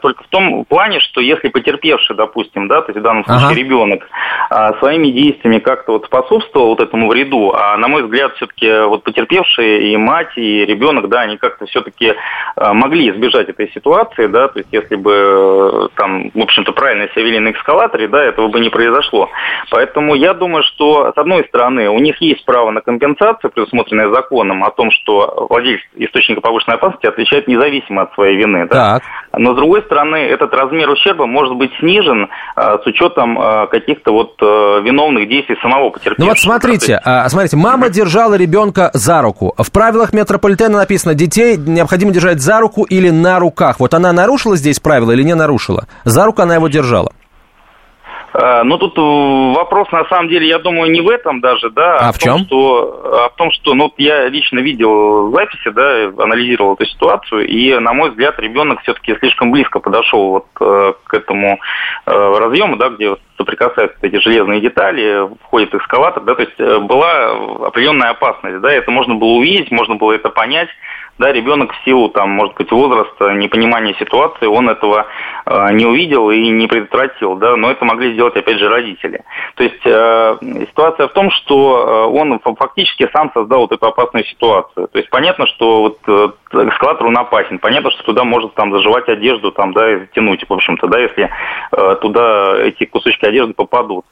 только 0.00 0.24
в 0.24 0.28
том 0.28 0.64
плане, 0.64 1.00
что 1.00 1.20
если 1.20 1.48
потерпевший, 1.48 2.16
допустим, 2.16 2.68
да, 2.68 2.80
то 2.80 2.92
есть 2.92 3.00
в 3.00 3.02
данном 3.02 3.24
случае 3.24 3.46
ага. 3.46 3.54
ребенок, 3.54 4.08
своими 4.78 5.08
действиями 5.08 5.58
как-то 5.58 5.92
вот 5.92 6.06
способствовал 6.06 6.68
вот 6.68 6.80
этому 6.80 7.08
вреду, 7.08 7.52
а 7.54 7.76
на 7.76 7.88
мой 7.88 8.02
взгляд, 8.02 8.34
все-таки 8.36 8.86
вот 8.86 9.02
потерпевшие 9.04 9.92
и 9.92 9.96
мать, 9.96 10.36
и 10.36 10.64
ребенок, 10.64 11.08
да, 11.08 11.20
они 11.20 11.36
как-то 11.36 11.66
все-таки 11.66 12.14
могли 12.56 13.10
избежать 13.10 13.48
этой 13.48 13.70
ситуации, 13.72 14.26
да, 14.26 14.48
то 14.48 14.58
есть 14.58 14.68
если 14.72 14.96
бы 14.96 15.88
там, 15.94 16.30
в 16.30 16.40
общем-то, 16.40 16.72
правильно 16.72 17.08
себя 17.08 17.24
вели 17.24 17.38
на 17.38 17.52
эскалаторе, 17.52 18.08
да, 18.08 18.24
этого 18.24 18.48
бы 18.48 18.60
не 18.60 18.70
произошло. 18.70 19.28
Поэтому 19.70 20.14
я 20.14 20.34
думаю, 20.38 20.62
что, 20.62 21.12
с 21.14 21.18
одной 21.18 21.44
стороны, 21.44 21.88
у 21.88 21.98
них 21.98 22.20
есть 22.20 22.44
право 22.44 22.70
на 22.70 22.80
компенсацию, 22.80 23.50
предусмотренное 23.50 24.10
законом, 24.10 24.64
о 24.64 24.70
том, 24.70 24.90
что 24.90 25.46
владелец 25.50 25.80
источника 25.96 26.40
повышенной 26.40 26.76
опасности 26.76 27.06
отвечает 27.06 27.48
независимо 27.48 28.02
от 28.02 28.14
своей 28.14 28.36
вины. 28.36 28.66
Да? 28.70 29.00
Но, 29.36 29.52
с 29.52 29.56
другой 29.56 29.82
стороны, 29.82 30.16
этот 30.16 30.54
размер 30.54 30.88
ущерба 30.88 31.26
может 31.26 31.54
быть 31.56 31.70
снижен 31.78 32.28
а, 32.56 32.78
с 32.78 32.86
учетом 32.86 33.38
а, 33.38 33.66
каких-то 33.66 34.12
вот 34.12 34.36
а, 34.40 34.80
виновных 34.80 35.28
действий 35.28 35.56
самого 35.60 35.90
потерпевшего. 35.90 36.24
Ну 36.24 36.30
вот 36.30 36.38
смотрите, 36.38 37.00
а, 37.04 37.28
смотрите, 37.28 37.56
мама 37.56 37.90
держала 37.90 38.34
ребенка 38.34 38.90
за 38.94 39.20
руку. 39.22 39.54
В 39.58 39.70
правилах 39.70 40.12
метрополитена 40.12 40.78
написано, 40.78 41.14
детей 41.14 41.56
необходимо 41.56 42.12
держать 42.12 42.40
за 42.40 42.60
руку 42.60 42.84
или 42.84 43.10
на 43.10 43.38
руках. 43.38 43.80
Вот 43.80 43.94
она 43.94 44.12
нарушила 44.12 44.56
здесь 44.56 44.80
правила 44.80 45.12
или 45.12 45.22
не 45.22 45.34
нарушила? 45.34 45.86
За 46.04 46.24
руку 46.24 46.42
она 46.42 46.54
его 46.54 46.68
держала. 46.68 47.12
Но 48.40 48.78
тут 48.78 48.96
э, 48.96 49.00
вопрос, 49.00 49.90
на 49.90 50.04
самом 50.04 50.28
деле, 50.28 50.46
я 50.46 50.58
думаю, 50.58 50.92
не 50.92 51.00
в 51.00 51.08
этом 51.08 51.40
даже, 51.40 51.70
да, 51.70 51.96
а, 51.96 52.08
а 52.08 52.12
в, 52.12 52.18
чем? 52.18 52.38
что, 52.38 53.24
а 53.24 53.28
в 53.30 53.34
том, 53.34 53.50
что, 53.50 53.74
ну, 53.74 53.92
я 53.98 54.28
лично 54.28 54.60
видел 54.60 55.32
записи, 55.32 55.70
да, 55.70 56.04
анализировал 56.22 56.74
эту 56.74 56.86
ситуацию, 56.86 57.48
и, 57.48 57.76
на 57.78 57.92
мой 57.92 58.10
взгляд, 58.10 58.38
ребенок 58.38 58.80
все-таки 58.82 59.16
слишком 59.16 59.50
близко 59.50 59.80
подошел 59.80 60.30
вот 60.30 60.46
э, 60.60 60.92
к 61.04 61.14
этому 61.14 61.58
разъему, 62.06 62.76
да, 62.76 62.90
где 62.90 63.16
соприкасаются 63.36 63.98
эти 64.02 64.16
железные 64.16 64.60
детали, 64.60 65.28
входит 65.42 65.74
эскалатор, 65.74 66.22
да, 66.22 66.34
то 66.34 66.42
есть 66.42 66.82
была 66.84 67.66
определенная 67.66 68.10
опасность, 68.10 68.60
да, 68.60 68.72
это 68.72 68.90
можно 68.90 69.14
было 69.14 69.30
увидеть, 69.30 69.70
можно 69.70 69.96
было 69.96 70.12
это 70.12 70.28
понять, 70.28 70.68
да, 71.18 71.32
ребенок 71.32 71.72
в 71.72 71.84
силу, 71.84 72.08
там, 72.08 72.30
может 72.30 72.54
быть, 72.56 72.70
возраста, 72.70 73.32
непонимания 73.32 73.94
ситуации, 73.94 74.46
он 74.46 74.68
этого 74.68 75.06
э, 75.46 75.72
не 75.72 75.84
увидел 75.84 76.30
и 76.30 76.48
не 76.48 76.66
предотвратил, 76.66 77.36
да, 77.36 77.56
но 77.56 77.70
это 77.70 77.84
могли 77.84 78.12
сделать, 78.12 78.36
опять 78.36 78.58
же, 78.58 78.68
родители. 78.68 79.24
То 79.56 79.64
есть 79.64 79.84
э, 79.84 80.36
ситуация 80.68 81.08
в 81.08 81.12
том, 81.12 81.30
что 81.30 82.08
э, 82.12 82.18
он 82.18 82.38
фактически 82.38 83.08
сам 83.12 83.30
создал 83.34 83.60
вот 83.60 83.72
эту 83.72 83.86
опасную 83.86 84.24
ситуацию. 84.24 84.88
То 84.88 84.98
есть 84.98 85.10
понятно, 85.10 85.46
что 85.46 85.80
вот 85.82 85.98
э, 86.06 86.68
эскалатор 86.68 87.06
он 87.06 87.18
опасен, 87.18 87.58
понятно, 87.58 87.90
что 87.90 88.04
туда 88.04 88.24
может 88.24 88.54
там 88.54 88.72
заживать 88.72 89.08
одежду, 89.08 89.50
там, 89.50 89.72
да, 89.72 89.92
и 89.92 89.98
затянуть, 90.00 90.44
в 90.48 90.52
общем-то, 90.52 90.86
да, 90.86 90.98
если 90.98 91.30
э, 91.72 91.96
туда 92.00 92.58
эти 92.58 92.84
кусочки 92.84 93.24
одежды 93.26 93.54
попадут. 93.54 94.04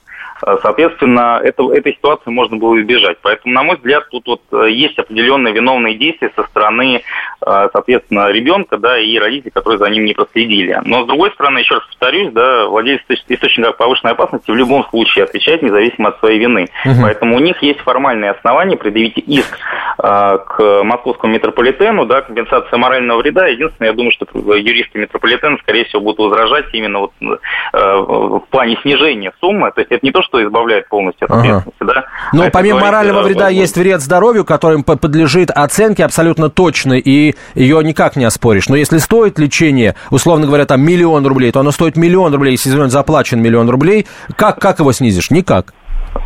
Э, 0.44 0.56
соответственно, 0.62 1.40
это, 1.42 1.70
этой 1.72 1.94
ситуации 1.94 2.30
можно 2.30 2.56
было 2.56 2.80
избежать. 2.80 3.18
Поэтому, 3.22 3.54
на 3.54 3.62
мой 3.62 3.76
взгляд, 3.76 4.08
тут 4.10 4.26
вот 4.26 4.42
э, 4.52 4.70
есть 4.70 4.98
определенные 4.98 5.54
виновные 5.54 5.94
действия 5.94 6.30
со 6.34 6.44
стороны, 6.44 7.02
э, 7.44 7.68
соответственно, 7.72 8.30
ребенка, 8.30 8.76
да, 8.76 8.98
и 8.98 9.18
родителей, 9.18 9.50
которые 9.50 9.78
за 9.78 9.88
ним 9.88 10.04
не 10.04 10.14
проследили. 10.14 10.80
Но, 10.84 11.04
с 11.04 11.06
другой 11.06 11.30
стороны, 11.32 11.58
еще 11.58 11.74
раз 11.74 11.86
повторюсь, 11.86 12.32
да, 12.32 12.66
владелец 12.66 13.02
источника 13.08 13.72
повышенной 13.72 14.12
опасности 14.12 14.50
в 14.50 14.54
любом 14.54 14.84
случае 14.90 15.24
отвечает 15.24 15.62
независимо 15.62 16.10
от 16.10 16.18
своей 16.18 16.38
вины. 16.38 16.68
Угу. 16.84 16.94
Поэтому 17.02 17.36
у 17.36 17.40
них 17.40 17.62
есть 17.62 17.80
формальные 17.80 18.32
основания 18.32 18.76
предъявить 18.76 19.18
иск 19.18 19.58
к 19.98 20.82
московскому 20.84 21.32
метрополитену, 21.32 22.04
да, 22.04 22.20
компенсация 22.20 22.76
морального 22.76 23.18
вреда. 23.20 23.46
Единственное, 23.46 23.90
я 23.90 23.94
думаю, 23.94 24.12
что 24.12 24.26
юристы 24.54 24.98
метрополитена, 24.98 25.56
скорее 25.58 25.84
всего, 25.84 26.02
будут 26.02 26.18
возражать 26.18 26.66
именно 26.72 27.00
вот 27.00 27.12
в 27.72 28.44
плане 28.50 28.78
снижения 28.82 29.32
суммы. 29.40 29.72
То 29.72 29.80
есть 29.80 29.90
это 29.90 30.04
не 30.04 30.12
то, 30.12 30.22
что 30.26 30.44
избавляет 30.44 30.88
полностью 30.88 31.26
от 31.26 31.38
ответственности, 31.38 31.82
ага. 31.82 31.94
да. 31.94 32.04
Но 32.32 32.44
а 32.44 32.50
помимо 32.50 32.80
морального 32.80 33.22
вреда 33.22 33.44
вот, 33.44 33.52
есть 33.52 33.76
вред 33.76 34.00
здоровью, 34.00 34.44
которым 34.44 34.84
подлежит 34.84 35.50
оценке 35.50 36.04
абсолютно 36.04 36.50
точной, 36.50 37.00
и 37.00 37.34
ее 37.54 37.82
никак 37.82 38.16
не 38.16 38.24
оспоришь. 38.24 38.68
Но 38.68 38.76
если 38.76 38.98
стоит 38.98 39.38
лечение, 39.38 39.94
условно 40.10 40.46
говоря, 40.46 40.66
там 40.66 40.82
миллион 40.82 41.26
рублей, 41.26 41.52
то 41.52 41.60
оно 41.60 41.70
стоит 41.70 41.96
миллион 41.96 42.34
рублей, 42.34 42.52
если 42.52 42.70
заплачен 42.88 43.40
миллион 43.40 43.70
рублей, 43.70 44.06
как, 44.36 44.58
как 44.60 44.78
его 44.78 44.92
снизишь? 44.92 45.30
Никак. 45.30 45.72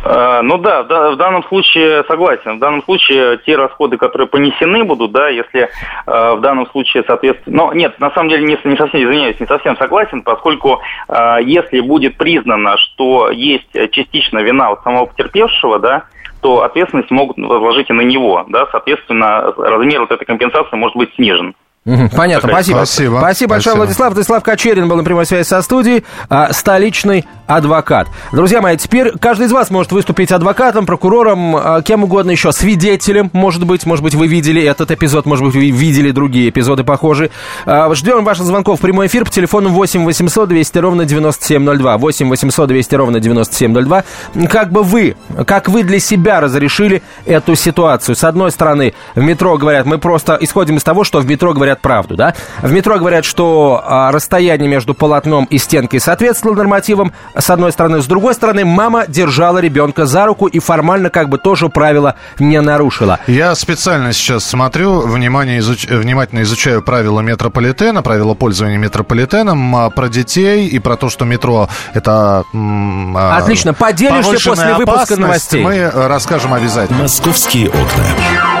Э, 0.03 0.41
ну 0.41 0.57
да, 0.57 0.83
в 0.83 1.15
данном 1.15 1.43
случае 1.45 2.03
согласен. 2.07 2.57
В 2.57 2.59
данном 2.59 2.83
случае 2.83 3.37
те 3.45 3.55
расходы, 3.55 3.97
которые 3.97 4.27
понесены 4.27 4.83
будут, 4.83 5.11
да, 5.11 5.29
если 5.29 5.61
э, 5.61 5.69
в 6.05 6.41
данном 6.41 6.67
случае, 6.67 7.03
соответственно... 7.05 7.57
Но 7.57 7.73
нет, 7.73 7.99
на 7.99 8.11
самом 8.11 8.29
деле 8.29 8.43
не, 8.43 8.57
не 8.63 8.77
совсем, 8.77 9.03
извиняюсь, 9.03 9.39
не 9.39 9.47
совсем 9.47 9.77
согласен, 9.77 10.21
поскольку 10.21 10.81
э, 11.07 11.37
если 11.43 11.79
будет 11.79 12.17
признано, 12.17 12.77
что 12.77 13.29
есть 13.31 13.71
частично 13.91 14.39
вина 14.39 14.71
у 14.71 14.81
самого 14.83 15.05
потерпевшего, 15.05 15.79
да, 15.79 16.03
то 16.41 16.63
ответственность 16.63 17.11
могут 17.11 17.37
возложить 17.37 17.89
и 17.89 17.93
на 17.93 18.01
него, 18.01 18.45
да, 18.49 18.67
соответственно, 18.71 19.53
размер 19.57 20.01
вот 20.01 20.11
этой 20.11 20.25
компенсации 20.25 20.75
может 20.75 20.97
быть 20.97 21.13
снижен. 21.15 21.53
Понятно, 21.83 22.49
спасибо. 22.49 22.77
Спасибо. 22.77 23.17
Спасибо 23.17 23.49
большое, 23.51 23.75
Владислав. 23.75 24.13
Владислав 24.13 24.43
Кочерин 24.43 24.87
был 24.87 24.97
на 24.97 25.03
прямой 25.03 25.25
связи 25.25 25.47
со 25.47 25.61
студией, 25.63 26.03
а, 26.29 26.53
столичный 26.53 27.25
адвокат. 27.55 28.07
Друзья 28.31 28.61
мои, 28.61 28.77
теперь 28.77 29.11
каждый 29.17 29.47
из 29.47 29.51
вас 29.51 29.71
может 29.71 29.91
выступить 29.91 30.31
адвокатом, 30.31 30.85
прокурором, 30.85 31.55
а, 31.55 31.81
кем 31.81 32.03
угодно 32.03 32.31
еще, 32.31 32.51
свидетелем, 32.51 33.29
может 33.33 33.65
быть, 33.65 33.85
может 33.85 34.03
быть, 34.03 34.13
вы 34.13 34.27
видели 34.27 34.61
этот 34.61 34.91
эпизод, 34.91 35.25
может 35.25 35.45
быть, 35.45 35.55
вы 35.55 35.69
видели 35.71 36.11
другие 36.11 36.49
эпизоды 36.49 36.83
похожие. 36.83 37.31
А, 37.65 37.93
ждем 37.95 38.23
ваших 38.23 38.45
звонков 38.45 38.79
в 38.79 38.81
прямой 38.81 39.07
эфир 39.07 39.25
по 39.25 39.31
телефону 39.31 39.69
8 39.69 40.05
800 40.05 40.49
200 40.49 40.77
ровно 40.77 41.05
9702. 41.05 41.97
8 41.97 42.29
800 42.29 42.67
200 42.67 42.95
ровно 42.95 43.19
9702. 43.19 44.03
Как 44.49 44.71
бы 44.71 44.83
вы, 44.83 45.15
как 45.47 45.67
вы 45.67 45.83
для 45.83 45.99
себя 45.99 46.41
разрешили 46.41 47.01
эту 47.25 47.55
ситуацию? 47.55 48.15
С 48.15 48.23
одной 48.23 48.51
стороны, 48.51 48.93
в 49.15 49.21
метро 49.21 49.57
говорят, 49.57 49.85
мы 49.85 49.97
просто 49.97 50.37
исходим 50.39 50.77
из 50.77 50.83
того, 50.83 51.03
что 51.03 51.19
в 51.19 51.25
метро 51.25 51.53
говорят 51.53 51.71
говорят 51.71 51.81
правду, 51.81 52.15
да? 52.15 52.33
В 52.61 52.71
метро 52.71 52.97
говорят, 52.97 53.23
что 53.23 53.81
а, 53.83 54.11
расстояние 54.11 54.69
между 54.69 54.93
полотном 54.93 55.45
и 55.45 55.57
стенкой 55.57 55.99
соответствовало 55.99 56.57
нормативам, 56.57 57.13
с 57.41 57.49
одной 57.49 57.71
стороны. 57.71 58.01
С 58.01 58.05
другой 58.05 58.33
стороны, 58.33 58.65
мама 58.65 59.05
держала 59.07 59.57
ребенка 59.57 60.05
за 60.05 60.25
руку 60.25 60.47
и 60.47 60.59
формально 60.59 61.09
как 61.09 61.29
бы 61.29 61.37
тоже 61.37 61.69
правила 61.69 62.15
не 62.39 62.59
нарушила. 62.61 63.19
Я 63.27 63.55
специально 63.55 64.13
сейчас 64.13 64.45
смотрю, 64.45 65.01
внимание 65.01 65.59
изуч... 65.59 65.85
внимательно 65.85 66.43
изучаю 66.43 66.81
правила 66.81 67.21
метрополитена, 67.21 68.01
правила 68.01 68.33
пользования 68.33 68.77
метрополитеном, 68.77 69.75
а, 69.75 69.89
про 69.89 70.07
детей 70.07 70.67
и 70.67 70.79
про 70.79 70.95
то, 70.95 71.09
что 71.09 71.25
метро 71.25 71.69
это... 71.93 72.43
А, 72.53 73.37
Отлично, 73.37 73.73
поделишься 73.73 74.49
после 74.49 74.73
выпуска 74.75 75.17
новостей. 75.17 75.63
Мы 75.63 75.89
расскажем 75.89 76.53
обязательно. 76.53 77.03
Московские 77.03 77.69
окна. 77.69 78.60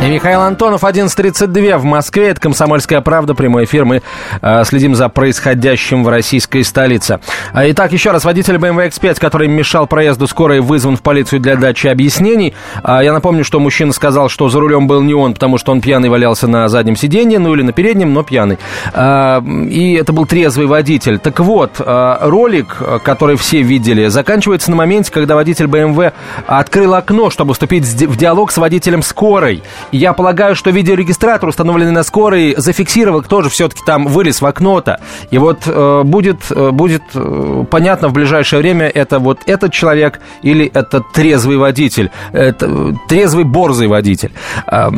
И 0.00 0.08
Михаил 0.08 0.42
Антонов, 0.42 0.84
11.32 0.84 1.76
в 1.76 1.82
Москве. 1.82 2.28
Это 2.28 2.40
«Комсомольская 2.40 3.00
правда», 3.00 3.34
прямой 3.34 3.64
эфир. 3.64 3.84
Мы 3.84 4.02
э, 4.40 4.64
следим 4.64 4.94
за 4.94 5.08
происходящим 5.08 6.04
в 6.04 6.08
российской 6.08 6.62
столице. 6.62 7.18
А, 7.52 7.68
итак, 7.68 7.92
еще 7.92 8.12
раз, 8.12 8.24
водитель 8.24 8.54
BMW 8.54 8.90
X5, 8.90 9.18
который 9.18 9.48
мешал 9.48 9.88
проезду 9.88 10.28
скорой, 10.28 10.60
вызван 10.60 10.96
в 10.96 11.02
полицию 11.02 11.40
для 11.40 11.56
дачи 11.56 11.88
объяснений. 11.88 12.54
А, 12.84 13.02
я 13.02 13.12
напомню, 13.12 13.42
что 13.42 13.58
мужчина 13.58 13.92
сказал, 13.92 14.28
что 14.28 14.48
за 14.48 14.60
рулем 14.60 14.86
был 14.86 15.02
не 15.02 15.14
он, 15.14 15.34
потому 15.34 15.58
что 15.58 15.72
он 15.72 15.80
пьяный 15.80 16.08
валялся 16.08 16.46
на 16.46 16.68
заднем 16.68 16.94
сиденье, 16.94 17.40
ну 17.40 17.52
или 17.54 17.62
на 17.62 17.72
переднем, 17.72 18.14
но 18.14 18.22
пьяный. 18.22 18.58
А, 18.94 19.42
и 19.42 19.94
это 19.94 20.12
был 20.12 20.26
трезвый 20.26 20.68
водитель. 20.68 21.18
Так 21.18 21.40
вот, 21.40 21.80
ролик, 21.84 22.76
который 23.02 23.36
все 23.36 23.62
видели, 23.62 24.06
заканчивается 24.06 24.70
на 24.70 24.76
моменте, 24.76 25.10
когда 25.10 25.34
водитель 25.34 25.66
BMW 25.66 26.12
открыл 26.46 26.94
окно, 26.94 27.30
чтобы 27.30 27.54
вступить 27.54 27.84
в 27.84 28.16
диалог 28.16 28.52
с 28.52 28.58
водителем 28.58 29.02
скорой. 29.02 29.64
Я 29.90 30.12
полагаю, 30.12 30.54
что 30.54 30.70
видеорегистратор, 30.70 31.48
установленный 31.48 31.92
на 31.92 32.02
скорой, 32.02 32.54
зафиксировал, 32.56 33.22
кто 33.22 33.42
же 33.42 33.48
все-таки 33.48 33.80
там 33.86 34.06
вылез 34.06 34.42
в 34.42 34.46
окно-то. 34.46 35.00
И 35.30 35.38
вот 35.38 35.60
э, 35.66 36.02
будет, 36.04 36.50
э, 36.50 36.70
будет 36.70 37.02
э, 37.14 37.64
понятно 37.70 38.08
в 38.08 38.12
ближайшее 38.12 38.60
время, 38.60 38.86
это 38.86 39.18
вот 39.18 39.40
этот 39.46 39.72
человек 39.72 40.20
или 40.42 40.66
это 40.66 41.00
трезвый 41.00 41.56
водитель, 41.56 42.10
это, 42.32 42.66
э, 42.66 42.92
трезвый 43.08 43.44
борзый 43.44 43.88
водитель. 43.88 44.32
Э, 44.66 44.90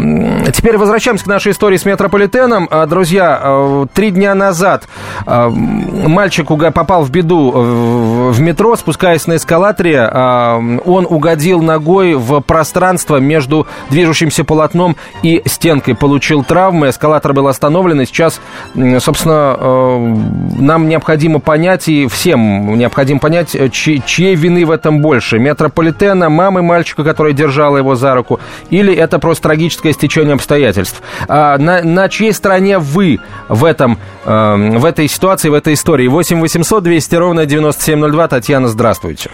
теперь 0.53 0.77
возвращаемся 0.77 1.25
к 1.25 1.29
нашей 1.29 1.53
истории 1.53 1.77
с 1.77 1.85
метрополитеном. 1.85 2.69
Э, 2.69 2.87
друзья, 2.87 3.41
э, 3.43 3.87
три 3.95 4.11
дня 4.11 4.35
назад 4.35 4.89
э, 5.25 5.49
мальчик 5.49 6.49
попал 6.75 7.05
в 7.05 7.11
беду 7.11 7.53
в, 7.53 8.33
в 8.33 8.41
метро, 8.41 8.75
спускаясь 8.75 9.27
на 9.29 9.37
эскалаторе. 9.37 10.11
Э, 10.13 10.79
он 10.85 11.07
угодил 11.09 11.63
ногой 11.63 12.15
в 12.15 12.41
пространство 12.41 13.19
между 13.19 13.69
движущимся 13.89 14.43
полотном 14.43 14.80
окном 14.81 14.97
и 15.23 15.43
стенкой 15.47 15.95
получил 15.95 16.43
травмы. 16.43 16.89
Эскалатор 16.89 17.33
был 17.33 17.49
остановлен, 17.49 18.01
и 18.01 18.07
сейчас, 18.07 18.41
собственно, 19.01 19.57
э, 19.59 20.17
нам 20.59 20.89
необходимо 20.89 21.41
понять, 21.41 21.89
и 21.89 22.07
всем 22.07 22.79
необходимо 22.79 23.21
понять, 23.21 23.55
э, 23.55 23.69
чьи, 23.69 24.03
чьей 24.05 24.35
вины 24.35 24.65
в 24.65 24.71
этом 24.71 25.01
больше. 25.01 25.39
Метрополитена, 25.39 26.29
мамы 26.31 26.63
мальчика, 26.63 27.05
которая 27.05 27.33
держала 27.33 27.77
его 27.77 27.95
за 27.95 28.15
руку, 28.15 28.41
или 28.71 28.95
это 28.95 29.19
просто 29.19 29.45
трагическое 29.45 29.93
стечение 29.93 30.35
обстоятельств. 30.35 31.03
А 31.29 31.59
на, 31.59 31.83
на 31.83 32.09
чьей 32.09 32.33
стороне 32.33 32.79
вы 32.79 33.19
в 33.49 33.65
этом, 33.65 33.99
э, 34.25 34.79
в 34.79 34.85
этой 34.85 35.09
ситуации, 35.09 35.49
в 35.49 35.55
этой 35.55 35.75
истории? 35.75 36.09
8 36.09 36.41
800 36.41 36.83
200 36.83 37.15
ровно 37.17 37.47
9702. 37.47 38.29
Татьяна, 38.29 38.69
здравствуйте. 38.69 39.31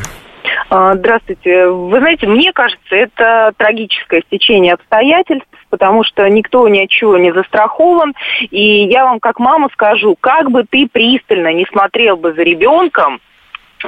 А, 0.69 0.95
здравствуйте. 0.97 1.69
Вы 1.69 1.99
знаете, 2.01 2.27
мне 2.27 2.53
кажется, 2.53 2.95
это 2.95 3.53
трагическое 3.57 4.23
стечение 4.23 4.75
обстоятельств, 4.75 5.47
потому 5.71 6.03
что 6.03 6.29
никто 6.29 6.67
ни 6.69 6.81
от 6.81 6.91
чего 6.91 7.17
не 7.19 7.33
застрахован. 7.33 8.15
И 8.51 8.85
я 8.85 9.05
вам 9.05 9.21
как 9.21 9.39
мама 9.39 9.69
скажу, 9.73 10.17
как 10.19 10.51
бы 10.51 10.65
ты 10.69 10.89
пристально 10.89 11.53
не 11.53 11.67
смотрел 11.67 12.17
бы 12.17 12.33
за 12.33 12.43
ребенком, 12.43 13.21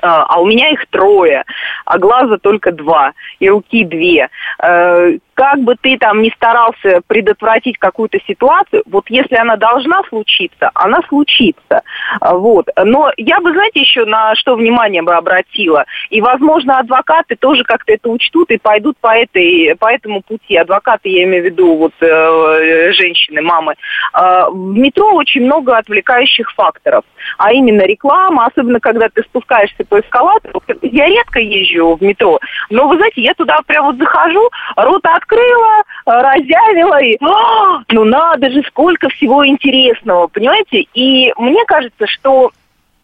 а, 0.02 0.24
а 0.24 0.40
у 0.40 0.46
меня 0.46 0.70
их 0.70 0.86
трое, 0.90 1.44
а 1.84 1.98
глаза 1.98 2.38
только 2.38 2.72
два, 2.72 3.12
и 3.38 3.48
руки 3.48 3.84
две. 3.84 4.28
Э, 4.62 5.18
как 5.38 5.60
бы 5.60 5.76
ты 5.80 5.96
там 5.98 6.20
ни 6.20 6.30
старался 6.30 7.00
предотвратить 7.06 7.78
какую-то 7.78 8.18
ситуацию, 8.26 8.82
вот 8.86 9.04
если 9.08 9.36
она 9.36 9.54
должна 9.54 10.02
случиться, 10.08 10.72
она 10.74 11.00
случится. 11.08 11.82
А, 12.20 12.34
вот. 12.34 12.66
Но 12.76 13.12
я 13.16 13.38
бы, 13.38 13.52
знаете, 13.52 13.78
еще 13.78 14.04
на 14.04 14.34
что 14.34 14.56
внимание 14.56 15.00
бы 15.02 15.14
обратила. 15.14 15.84
И, 16.10 16.20
возможно, 16.20 16.80
адвокаты 16.80 17.36
тоже 17.36 17.62
как-то 17.62 17.92
это 17.92 18.08
учтут 18.08 18.50
и 18.50 18.58
пойдут 18.58 18.96
по, 18.98 19.16
этой, 19.16 19.76
по 19.78 19.86
этому 19.86 20.22
пути. 20.22 20.56
Адвокаты, 20.56 21.08
я 21.08 21.22
имею 21.22 21.44
в 21.44 21.46
виду, 21.46 21.76
вот 21.76 21.92
э, 22.00 22.92
женщины, 22.94 23.40
мамы. 23.40 23.74
Э, 24.14 24.46
в 24.50 24.76
метро 24.76 25.12
очень 25.12 25.44
много 25.44 25.76
отвлекающих 25.76 26.50
факторов. 26.52 27.04
А 27.36 27.52
именно 27.52 27.82
реклама, 27.82 28.46
особенно 28.46 28.80
когда 28.80 29.08
ты 29.08 29.22
спускаешься 29.22 29.84
по 29.88 30.00
эскалатору. 30.00 30.62
Я 30.82 31.06
редко 31.06 31.40
езжу 31.40 31.96
в 31.96 32.02
метро, 32.02 32.38
но, 32.70 32.88
вы 32.88 32.96
знаете, 32.96 33.22
я 33.22 33.34
туда 33.34 33.58
прям 33.66 33.86
вот 33.86 33.96
захожу, 33.96 34.48
рот 34.76 35.04
от 35.04 35.18
открыла, 35.28 35.82
э, 36.06 36.10
разявила 36.10 37.02
и, 37.02 37.16
а, 37.20 37.82
ну 37.90 38.04
надо 38.04 38.50
же, 38.50 38.62
сколько 38.68 39.08
всего 39.10 39.46
интересного, 39.46 40.26
понимаете? 40.28 40.86
И 40.94 41.32
мне 41.36 41.64
кажется, 41.66 42.06
что 42.06 42.50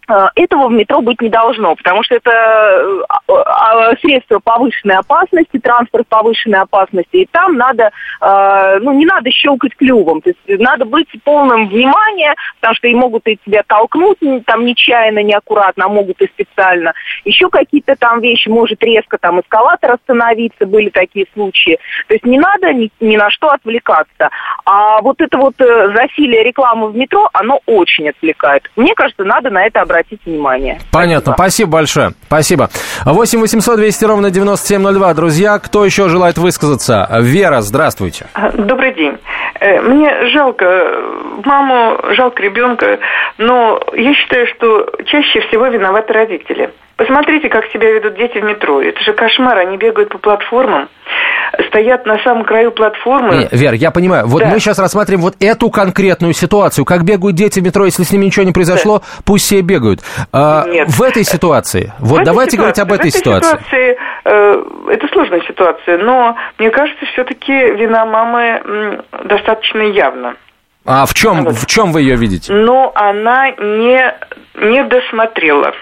этого 0.06 0.68
в 0.68 0.72
метро 0.72 1.00
быть 1.00 1.20
не 1.20 1.28
должно, 1.28 1.74
потому 1.74 2.02
что 2.02 2.16
это 2.16 2.30
э, 2.30 3.02
а, 3.08 3.90
а, 3.90 3.96
средство 3.96 4.38
повышенной 4.38 4.96
опасности, 4.96 5.58
транспорт 5.58 6.06
повышенной 6.08 6.60
опасности, 6.60 7.16
и 7.16 7.28
там 7.30 7.56
надо, 7.56 7.90
э, 8.20 8.78
ну, 8.80 8.92
не 8.92 9.06
надо 9.06 9.30
щелкать 9.30 9.74
клювом, 9.76 10.20
то 10.20 10.30
есть 10.30 10.60
надо 10.60 10.84
быть 10.84 11.08
полным 11.24 11.68
внимания, 11.68 12.34
потому 12.60 12.74
что 12.74 12.88
и 12.88 12.94
могут 12.94 13.26
и 13.26 13.38
тебя 13.44 13.62
толкнуть 13.66 14.18
там 14.46 14.64
нечаянно, 14.64 15.22
неаккуратно, 15.22 15.86
а 15.86 15.88
могут 15.88 16.20
и 16.20 16.26
специально. 16.26 16.92
Еще 17.24 17.48
какие-то 17.48 17.96
там 17.96 18.20
вещи, 18.20 18.48
может 18.48 18.82
резко 18.82 19.16
там 19.18 19.40
эскалатор 19.40 19.92
остановиться, 19.92 20.66
были 20.66 20.90
такие 20.90 21.26
случаи. 21.32 21.78
То 22.08 22.14
есть 22.14 22.26
не 22.26 22.38
надо 22.38 22.72
ни, 22.74 22.90
ни 23.00 23.16
на 23.16 23.30
что 23.30 23.48
отвлекаться. 23.48 24.30
А 24.66 25.00
вот 25.00 25.20
это 25.20 25.38
вот 25.38 25.54
засилие 25.56 26.44
рекламы 26.44 26.88
в 26.88 26.96
метро, 26.96 27.28
оно 27.32 27.60
очень 27.66 28.10
отвлекает. 28.10 28.70
Мне 28.76 28.94
кажется, 28.94 29.24
надо 29.24 29.50
на 29.50 29.64
это 29.64 29.80
обратить 29.80 29.93
обратить 29.94 30.20
внимание. 30.26 30.80
Понятно. 30.90 31.32
Спасибо, 31.34 31.54
Спасибо 31.54 31.70
большое. 31.70 32.12
Спасибо. 32.26 32.68
8 33.04 33.38
800 33.38 33.76
200 33.76 34.04
ровно 34.06 34.30
9702. 34.30 35.14
Друзья, 35.14 35.58
кто 35.58 35.84
еще 35.84 36.08
желает 36.08 36.36
высказаться? 36.36 37.08
Вера, 37.20 37.60
здравствуйте. 37.60 38.26
Добрый 38.54 38.92
день. 38.94 39.16
Э, 39.60 39.80
мне 39.80 40.26
жалко 40.30 40.64
маму, 41.44 42.00
жалко 42.16 42.42
ребенка, 42.42 42.98
но 43.38 43.80
я 43.94 44.14
считаю, 44.14 44.46
что 44.48 44.90
чаще 45.06 45.40
всего 45.42 45.66
виноваты 45.68 46.12
родители. 46.12 46.70
Посмотрите, 46.96 47.48
как 47.48 47.66
себя 47.72 47.90
ведут 47.90 48.16
дети 48.16 48.38
в 48.38 48.44
метро. 48.44 48.80
Это 48.80 49.00
же 49.02 49.12
кошмар. 49.12 49.58
Они 49.58 49.76
бегают 49.76 50.10
по 50.10 50.18
платформам, 50.18 50.88
стоят 51.68 52.06
на 52.06 52.18
самом 52.22 52.44
краю 52.44 52.72
платформы. 52.72 53.36
Не, 53.36 53.48
Вер, 53.50 53.74
я 53.74 53.90
понимаю. 53.90 54.26
Вот 54.26 54.40
да. 54.40 54.48
мы 54.48 54.58
сейчас 54.58 54.78
рассматриваем 54.78 55.22
вот 55.22 55.34
эту 55.40 55.70
конкретную 55.70 56.32
ситуацию. 56.32 56.84
Как 56.84 57.04
бегают 57.04 57.36
дети 57.36 57.60
в 57.60 57.62
метро, 57.62 57.84
если 57.84 58.02
с 58.02 58.12
ними 58.12 58.26
ничего 58.26 58.44
не 58.44 58.52
произошло, 58.52 58.98
да. 58.98 59.04
пусть 59.24 59.44
все 59.44 59.60
бегают. 59.60 60.00
А, 60.32 60.64
Нет. 60.66 60.88
В 60.88 61.02
этой 61.02 61.24
ситуации, 61.24 61.92
вот 61.98 62.20
в 62.20 62.24
давайте 62.24 62.56
говорить 62.56 62.78
об 62.78 62.92
этой, 62.92 62.96
в 62.96 63.00
этой 63.00 63.10
ситуации. 63.10 63.48
ситуации 63.48 63.96
э, 64.24 64.64
это 64.90 65.08
сложная 65.08 65.42
ситуация, 65.46 65.98
но 65.98 66.36
мне 66.58 66.70
кажется, 66.70 67.04
все-таки 67.12 67.52
вина 67.52 68.04
мамы 68.06 69.02
достаточно 69.24 69.82
явна. 69.82 70.36
А 70.86 71.06
в 71.06 71.14
чем, 71.14 71.44
вот. 71.44 71.54
в 71.54 71.66
чем 71.66 71.92
вы 71.92 72.02
ее 72.02 72.16
видите? 72.16 72.52
Ну, 72.52 72.92
она 72.94 73.50
не, 73.50 74.14
не 74.54 74.84
досмотрела 74.84 75.72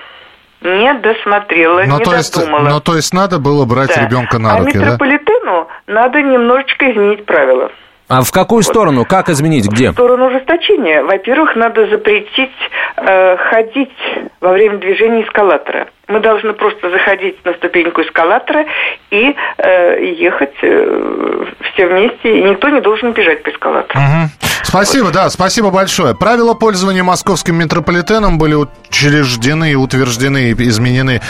не 0.62 0.94
досмотрела, 0.94 1.82
но 1.86 1.98
не 1.98 2.04
то 2.04 2.10
додумала. 2.12 2.60
Есть, 2.60 2.70
но 2.70 2.80
то 2.80 2.96
есть 2.96 3.14
надо 3.14 3.38
было 3.38 3.64
брать 3.66 3.94
да. 3.94 4.02
ребенка 4.02 4.38
на 4.38 4.54
а 4.54 4.58
руки, 4.58 4.78
а 4.78 4.80
метрополитену 4.80 5.31
да? 5.44 5.66
надо 5.86 6.22
немножечко 6.22 6.90
изменить 6.90 7.24
правила. 7.24 7.70
А 8.08 8.20
в 8.22 8.30
какую 8.30 8.62
сторону? 8.62 9.04
Как 9.06 9.30
изменить? 9.30 9.68
Где? 9.68 9.90
В 9.90 9.94
сторону 9.94 10.26
ужесточения. 10.26 11.02
Во-первых, 11.02 11.56
надо 11.56 11.86
запретить 11.86 12.52
э, 12.96 13.36
ходить 13.36 13.96
во 14.40 14.52
время 14.52 14.76
движения 14.78 15.22
эскалатора. 15.22 15.88
Мы 16.12 16.20
должны 16.20 16.52
просто 16.52 16.90
заходить 16.90 17.42
на 17.44 17.54
ступеньку 17.54 18.02
эскалатора 18.02 18.66
и 19.10 19.34
э, 19.56 20.04
ехать 20.18 20.54
э, 20.60 21.44
все 21.72 21.86
вместе, 21.86 22.38
и 22.38 22.42
никто 22.42 22.68
не 22.68 22.80
должен 22.82 23.12
бежать 23.12 23.42
по 23.42 23.50
эскалатору. 23.50 23.98
Угу. 23.98 24.52
Спасибо, 24.62 25.04
вот. 25.04 25.14
да, 25.14 25.28
спасибо 25.30 25.70
большое. 25.70 26.14
Правила 26.14 26.54
пользования 26.54 27.02
московским 27.02 27.56
метрополитеном 27.56 28.38
были 28.38 28.54
учреждены, 28.54 29.74
утверждены 29.76 30.50
и 30.50 30.52
изменены 30.52 31.20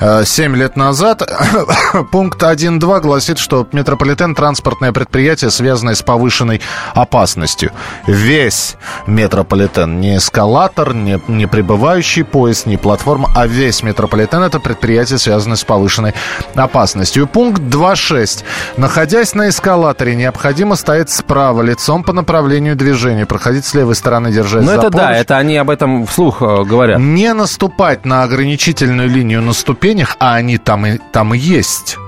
э, 0.00 0.24
7 0.24 0.56
лет 0.56 0.76
назад. 0.76 1.22
Пункт 2.12 2.42
1.2 2.42 3.00
гласит, 3.00 3.38
что 3.38 3.66
метрополитен– 3.72 4.34
транспортное 4.36 4.92
предприятие, 4.92 5.50
связанное 5.50 5.94
с 5.94 6.02
повышенной 6.02 6.60
опасностью. 6.94 7.72
Весь 8.06 8.76
метрополитен, 9.06 10.00
не 10.00 10.18
эскалатор, 10.18 10.94
не, 10.94 11.20
не 11.28 11.46
прибывающий 11.46 12.24
поезд, 12.24 12.66
не 12.66 12.76
платформа, 12.76 13.30
а 13.34 13.46
весь 13.46 13.82
метрополитен– 13.82 14.31
это 14.40 14.60
предприятие, 14.60 15.18
связанное 15.18 15.56
с 15.56 15.64
повышенной 15.64 16.14
опасностью. 16.54 17.26
Пункт 17.26 17.60
2.6. 17.60 18.44
Находясь 18.76 19.34
на 19.34 19.48
эскалаторе, 19.48 20.14
необходимо 20.14 20.76
стоять 20.76 21.10
справа, 21.10 21.62
лицом 21.62 22.02
по 22.02 22.12
направлению 22.12 22.76
движения, 22.76 23.26
проходить 23.26 23.64
с 23.64 23.74
левой 23.74 23.94
стороны, 23.94 24.32
держать 24.32 24.64
Ну, 24.64 24.70
это 24.70 24.90
помощь. 24.90 25.06
да, 25.06 25.12
это 25.12 25.36
они 25.36 25.56
об 25.56 25.70
этом 25.70 26.06
вслух 26.06 26.42
э, 26.42 26.64
говорят. 26.64 26.98
Не 26.98 27.32
наступать 27.34 28.04
на 28.04 28.22
ограничительную 28.22 29.08
линию 29.08 29.42
на 29.42 29.52
ступенях, 29.52 30.16
а 30.18 30.34
они 30.34 30.58
там 30.58 30.86
и, 30.86 30.98
там 31.12 31.34
и 31.34 31.38
есть. 31.38 31.98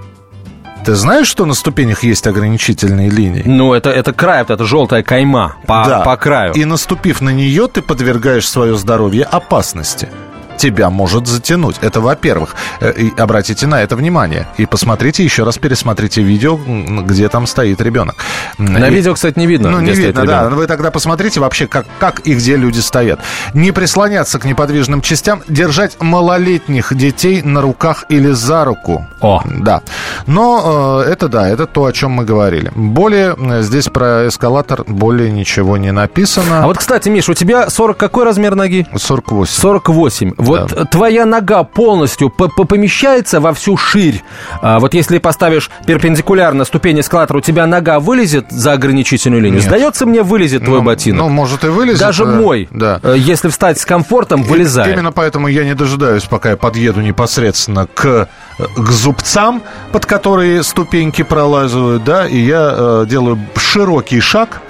Ты 0.84 0.94
знаешь, 0.96 1.28
что 1.28 1.46
на 1.46 1.54
ступенях 1.54 2.02
есть 2.02 2.26
ограничительные 2.26 3.08
линии? 3.08 3.42
Ну, 3.46 3.72
это, 3.72 3.88
это 3.88 4.12
край, 4.12 4.40
вот 4.40 4.50
это 4.50 4.64
желтая 4.64 5.02
кайма 5.02 5.56
по, 5.66 5.84
да. 5.86 6.00
по 6.00 6.14
краю. 6.18 6.52
И 6.52 6.64
наступив 6.66 7.22
на 7.22 7.30
нее, 7.30 7.68
ты 7.68 7.80
подвергаешь 7.80 8.46
свое 8.46 8.76
здоровье 8.76 9.24
опасности 9.24 10.08
тебя 10.56 10.90
может 10.90 11.26
затянуть. 11.26 11.76
Это 11.80 12.00
во-первых. 12.00 12.54
Э, 12.80 12.92
обратите 13.16 13.66
на 13.66 13.82
это 13.82 13.96
внимание. 13.96 14.46
И 14.56 14.66
посмотрите, 14.66 15.24
еще 15.24 15.44
раз 15.44 15.58
пересмотрите 15.58 16.22
видео, 16.22 16.56
где 16.56 17.28
там 17.28 17.46
стоит 17.46 17.80
ребенок. 17.80 18.16
На 18.58 18.88
и... 18.88 18.94
видео, 18.94 19.14
кстати, 19.14 19.38
не 19.38 19.46
видно. 19.46 19.70
Ну, 19.70 19.80
не 19.80 19.92
видно, 19.92 20.26
да. 20.26 20.48
Вы 20.48 20.66
тогда 20.66 20.90
посмотрите 20.90 21.40
вообще, 21.40 21.66
как, 21.66 21.86
как 21.98 22.20
и 22.20 22.34
где 22.34 22.56
люди 22.56 22.80
стоят. 22.80 23.20
Не 23.54 23.72
прислоняться 23.72 24.38
к 24.38 24.44
неподвижным 24.44 25.00
частям, 25.00 25.42
держать 25.48 26.00
малолетних 26.00 26.94
детей 26.96 27.42
на 27.42 27.60
руках 27.60 28.04
или 28.08 28.30
за 28.30 28.64
руку. 28.64 29.06
О. 29.20 29.42
Да. 29.44 29.82
Но 30.26 31.02
э, 31.04 31.10
это 31.10 31.28
да, 31.28 31.48
это 31.48 31.66
то, 31.66 31.84
о 31.84 31.92
чем 31.92 32.12
мы 32.12 32.24
говорили. 32.24 32.70
Более 32.74 33.34
э, 33.36 33.62
здесь 33.62 33.86
про 33.86 34.28
эскалатор 34.28 34.84
более 34.86 35.30
ничего 35.30 35.76
не 35.76 35.92
написано. 35.92 36.64
А 36.64 36.66
вот, 36.66 36.78
кстати, 36.78 37.08
Миш, 37.08 37.28
у 37.28 37.34
тебя 37.34 37.70
40 37.70 37.96
какой 37.96 38.24
размер 38.24 38.54
ноги? 38.54 38.86
48. 38.94 39.52
48. 39.52 40.34
Вот 40.44 40.72
да. 40.74 40.84
твоя 40.84 41.26
нога 41.26 41.64
полностью 41.64 42.30
помещается 42.30 43.40
во 43.40 43.52
всю 43.52 43.76
ширь. 43.76 44.22
А, 44.60 44.78
вот 44.78 44.94
если 44.94 45.18
поставишь 45.18 45.70
перпендикулярно 45.86 46.64
ступень 46.64 47.00
эскалатора, 47.00 47.38
у 47.38 47.40
тебя 47.40 47.66
нога 47.66 48.00
вылезет 48.00 48.50
за 48.50 48.72
ограничительную 48.72 49.42
линию? 49.42 49.60
Нет. 49.60 49.68
Сдается 49.68 50.06
мне, 50.06 50.22
вылезет 50.22 50.64
твой 50.64 50.78
ну, 50.78 50.84
ботинок. 50.84 51.20
Ну, 51.20 51.28
может 51.28 51.64
и 51.64 51.68
вылезет. 51.68 52.00
Даже 52.00 52.24
э, 52.24 52.26
мой. 52.26 52.68
Да. 52.70 53.00
Э, 53.02 53.14
если 53.16 53.48
встать 53.48 53.78
с 53.78 53.84
комфортом, 53.84 54.42
вылезает. 54.42 54.94
Именно 54.94 55.12
поэтому 55.12 55.48
я 55.48 55.64
не 55.64 55.74
дожидаюсь, 55.74 56.24
пока 56.24 56.50
я 56.50 56.56
подъеду 56.56 57.00
непосредственно 57.00 57.86
к, 57.86 58.28
к 58.58 58.90
зубцам, 58.90 59.62
под 59.92 60.06
которые 60.06 60.62
ступеньки 60.62 61.22
пролазывают, 61.22 62.04
да, 62.04 62.26
и 62.26 62.38
я 62.38 62.74
э, 62.76 63.06
делаю 63.08 63.38
широкий 63.56 64.20
шаг, 64.20 64.60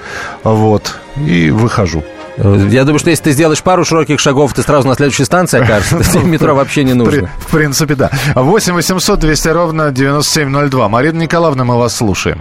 вот, 0.42 0.96
и 1.16 1.50
выхожу. 1.50 2.04
Я 2.36 2.84
думаю, 2.84 2.98
что 2.98 3.10
если 3.10 3.24
ты 3.24 3.30
сделаешь 3.32 3.62
пару 3.62 3.84
широких 3.84 4.18
шагов, 4.18 4.52
ты 4.54 4.62
сразу 4.62 4.88
на 4.88 4.94
следующей 4.94 5.24
станции 5.24 5.62
окажешься. 5.62 6.18
Метро 6.24 6.54
вообще 6.54 6.84
не 6.84 6.94
нужно. 6.94 7.30
В 7.38 7.50
принципе, 7.50 7.94
да. 7.94 8.10
8 8.34 8.74
800 8.74 9.18
200 9.20 9.48
ровно 9.48 9.90
9702. 9.90 10.88
Марина 10.88 11.22
Николаевна, 11.22 11.64
мы 11.64 11.76
вас 11.78 11.96
слушаем. 11.96 12.40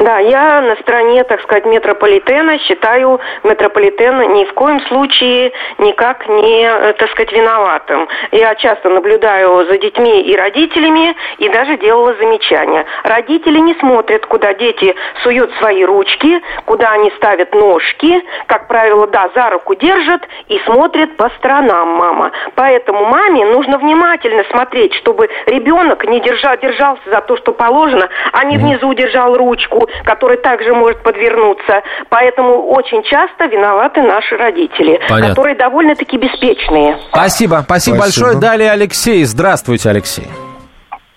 Да, 0.00 0.18
я 0.18 0.62
на 0.62 0.76
стороне, 0.76 1.24
так 1.24 1.42
сказать, 1.42 1.66
метрополитена. 1.66 2.58
Считаю 2.60 3.20
метрополитен 3.44 4.32
ни 4.32 4.46
в 4.46 4.54
коем 4.54 4.80
случае 4.86 5.52
никак 5.76 6.26
не, 6.26 6.62
э, 6.62 6.94
так 6.94 7.10
сказать, 7.10 7.32
виноватым. 7.32 8.08
Я 8.32 8.54
часто 8.54 8.88
наблюдаю 8.88 9.66
за 9.66 9.76
детьми 9.76 10.22
и 10.22 10.34
родителями 10.34 11.14
и 11.36 11.50
даже 11.50 11.76
делала 11.76 12.14
замечания. 12.14 12.86
Родители 13.04 13.58
не 13.58 13.74
смотрят, 13.74 14.24
куда 14.24 14.54
дети 14.54 14.94
суют 15.22 15.52
свои 15.58 15.84
ручки, 15.84 16.40
куда 16.64 16.92
они 16.92 17.10
ставят 17.18 17.54
ножки. 17.54 18.24
Как 18.46 18.68
правило, 18.68 19.06
да, 19.06 19.28
за 19.34 19.50
руку 19.50 19.74
держат 19.74 20.26
и 20.48 20.58
смотрят 20.60 21.14
по 21.18 21.28
сторонам 21.38 21.88
мама. 21.88 22.32
Поэтому 22.54 23.04
маме 23.04 23.44
нужно 23.44 23.76
внимательно 23.76 24.44
смотреть, 24.44 24.94
чтобы 24.94 25.28
ребенок 25.44 26.06
не 26.06 26.20
держал, 26.20 26.56
держался 26.56 27.02
за 27.04 27.20
то, 27.20 27.36
что 27.36 27.52
положено, 27.52 28.08
а 28.32 28.44
не 28.44 28.56
внизу 28.56 28.94
держал 28.94 29.36
ручку, 29.36 29.89
который 30.04 30.36
также 30.38 30.74
может 30.74 31.02
подвернуться. 31.02 31.82
Поэтому 32.08 32.68
очень 32.68 33.02
часто 33.04 33.46
виноваты 33.46 34.02
наши 34.02 34.36
родители, 34.36 35.00
Понятно. 35.08 35.30
которые 35.30 35.56
довольно-таки 35.56 36.16
беспечные. 36.16 36.98
Спасибо, 37.10 37.62
спасибо, 37.64 37.96
спасибо 37.96 37.98
большое. 37.98 38.40
Далее 38.40 38.70
Алексей. 38.70 39.24
Здравствуйте, 39.24 39.90
Алексей. 39.90 40.28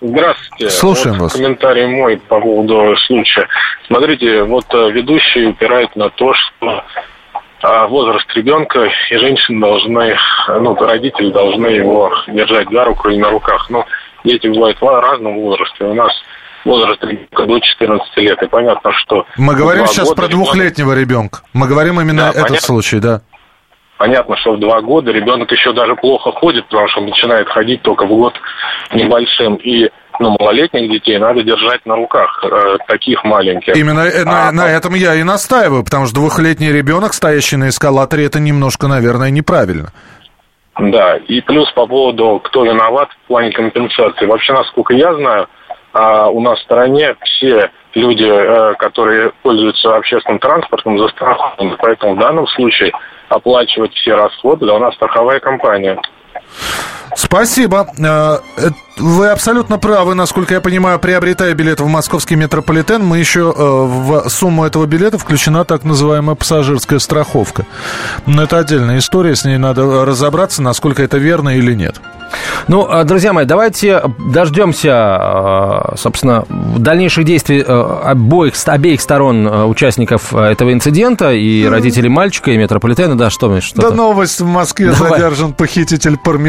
Здравствуйте. 0.00 0.70
Слушаем 0.70 1.16
вот 1.16 1.24
вас. 1.24 1.32
Комментарий 1.32 1.86
мой 1.86 2.18
по 2.18 2.38
поводу 2.38 2.94
случая. 3.06 3.48
Смотрите, 3.86 4.42
вот 4.42 4.66
э, 4.74 4.90
ведущий 4.90 5.46
упирает 5.46 5.96
на 5.96 6.10
то, 6.10 6.34
что 6.34 6.84
э, 7.62 7.86
возраст 7.86 8.30
ребенка 8.34 8.90
и 9.10 9.16
женщины 9.16 9.60
должны, 9.60 10.16
ну, 10.60 10.74
родители 10.74 11.30
должны 11.30 11.68
его 11.68 12.12
держать 12.28 12.68
за 12.70 12.84
руку 12.84 13.08
или 13.08 13.18
на 13.18 13.30
руках. 13.30 13.70
Но 13.70 13.86
дети 14.24 14.46
бывают 14.48 14.78
в 14.78 15.00
разном 15.00 15.36
возрасте. 15.40 15.84
У 15.84 15.94
нас 15.94 16.12
возраст 16.64 17.02
ребенка 17.02 17.46
до 17.46 17.58
14 17.60 18.16
лет. 18.18 18.42
И 18.42 18.46
понятно, 18.46 18.92
что... 18.92 19.26
Мы 19.36 19.54
говорим 19.54 19.86
сейчас 19.86 20.12
про 20.12 20.28
двухлетнего 20.28 20.92
ребенка. 20.92 21.40
Мы 21.52 21.66
говорим 21.66 22.00
именно 22.00 22.22
да, 22.22 22.30
этот 22.30 22.42
понятно. 22.42 22.66
случай, 22.66 22.98
да. 22.98 23.22
Понятно, 23.96 24.36
что 24.36 24.54
в 24.54 24.60
два 24.60 24.80
года 24.80 25.12
ребенок 25.12 25.50
еще 25.52 25.72
даже 25.72 25.94
плохо 25.94 26.32
ходит, 26.32 26.66
потому 26.66 26.88
что 26.88 27.00
он 27.00 27.06
начинает 27.06 27.48
ходить 27.48 27.82
только 27.82 28.06
в 28.06 28.08
год 28.08 28.34
небольшим. 28.92 29.54
И 29.56 29.88
ну, 30.18 30.36
малолетних 30.38 30.90
детей 30.90 31.18
надо 31.18 31.42
держать 31.42 31.86
на 31.86 31.96
руках, 31.96 32.44
э, 32.44 32.78
таких 32.88 33.24
маленьких. 33.24 33.76
Именно 33.76 34.00
э, 34.00 34.22
а, 34.22 34.50
на, 34.50 34.52
на 34.52 34.68
этом 34.68 34.94
я 34.94 35.14
и 35.14 35.22
настаиваю, 35.22 35.84
потому 35.84 36.06
что 36.06 36.16
двухлетний 36.16 36.72
ребенок, 36.72 37.14
стоящий 37.14 37.56
на 37.56 37.68
эскалаторе, 37.68 38.26
это 38.26 38.40
немножко, 38.40 38.88
наверное, 38.88 39.30
неправильно. 39.30 39.92
Да, 40.78 41.16
и 41.16 41.40
плюс 41.40 41.70
по 41.72 41.86
поводу, 41.86 42.40
кто 42.44 42.64
виноват 42.64 43.08
в 43.10 43.28
плане 43.28 43.52
компенсации. 43.52 44.26
Вообще, 44.26 44.52
насколько 44.52 44.92
я 44.92 45.14
знаю, 45.14 45.48
а 45.94 46.28
у 46.28 46.40
нас 46.40 46.58
в 46.58 46.62
стране 46.62 47.16
все 47.22 47.70
люди, 47.94 48.26
э, 48.28 48.74
которые 48.74 49.32
пользуются 49.42 49.94
общественным 49.94 50.40
транспортом, 50.40 50.98
застрахованы. 50.98 51.76
Поэтому 51.78 52.16
в 52.16 52.18
данном 52.18 52.48
случае 52.48 52.92
оплачивать 53.28 53.94
все 53.94 54.16
расходы 54.16 54.66
должна 54.66 54.90
страховая 54.92 55.38
компания. 55.38 55.98
Спасибо. 57.16 57.88
Э, 57.98 58.38
э, 58.56 58.70
вы 58.96 59.28
абсолютно 59.28 59.78
правы, 59.78 60.14
насколько 60.14 60.54
я 60.54 60.60
понимаю, 60.60 60.98
приобретая 60.98 61.54
билет 61.54 61.80
в 61.80 61.86
московский 61.86 62.36
метрополитен, 62.36 63.04
мы 63.04 63.18
еще 63.18 63.52
э, 63.56 63.60
в 63.60 64.28
сумму 64.28 64.64
этого 64.64 64.86
билета 64.86 65.18
включена 65.18 65.64
так 65.64 65.84
называемая 65.84 66.36
пассажирская 66.36 66.98
страховка. 66.98 67.66
Но 68.26 68.42
это 68.42 68.58
отдельная 68.58 68.98
история, 68.98 69.34
с 69.34 69.44
ней 69.44 69.58
надо 69.58 70.04
разобраться, 70.04 70.62
насколько 70.62 71.02
это 71.02 71.18
верно 71.18 71.56
или 71.56 71.74
нет. 71.74 72.00
Ну, 72.66 72.86
а, 72.88 73.04
друзья 73.04 73.32
мои, 73.32 73.44
давайте 73.44 74.02
дождемся, 74.32 75.92
собственно, 75.96 76.44
дальнейших 76.48 77.24
действий 77.24 77.62
обоих, 77.62 78.54
обеих 78.66 79.00
сторон 79.00 79.46
участников 79.68 80.34
этого 80.34 80.72
инцидента, 80.72 81.32
и 81.32 81.64
родителей 81.64 82.08
мальчика, 82.08 82.50
и 82.50 82.56
метрополитена. 82.56 83.16
Да, 83.16 83.30
что, 83.30 83.48
Миш? 83.48 83.72
Да 83.74 83.90
новость 83.90 84.40
в 84.40 84.46
Москве 84.46 84.90
Давай. 84.90 85.10
задержан 85.10 85.52
похититель 85.52 86.16
пармезана. 86.16 86.43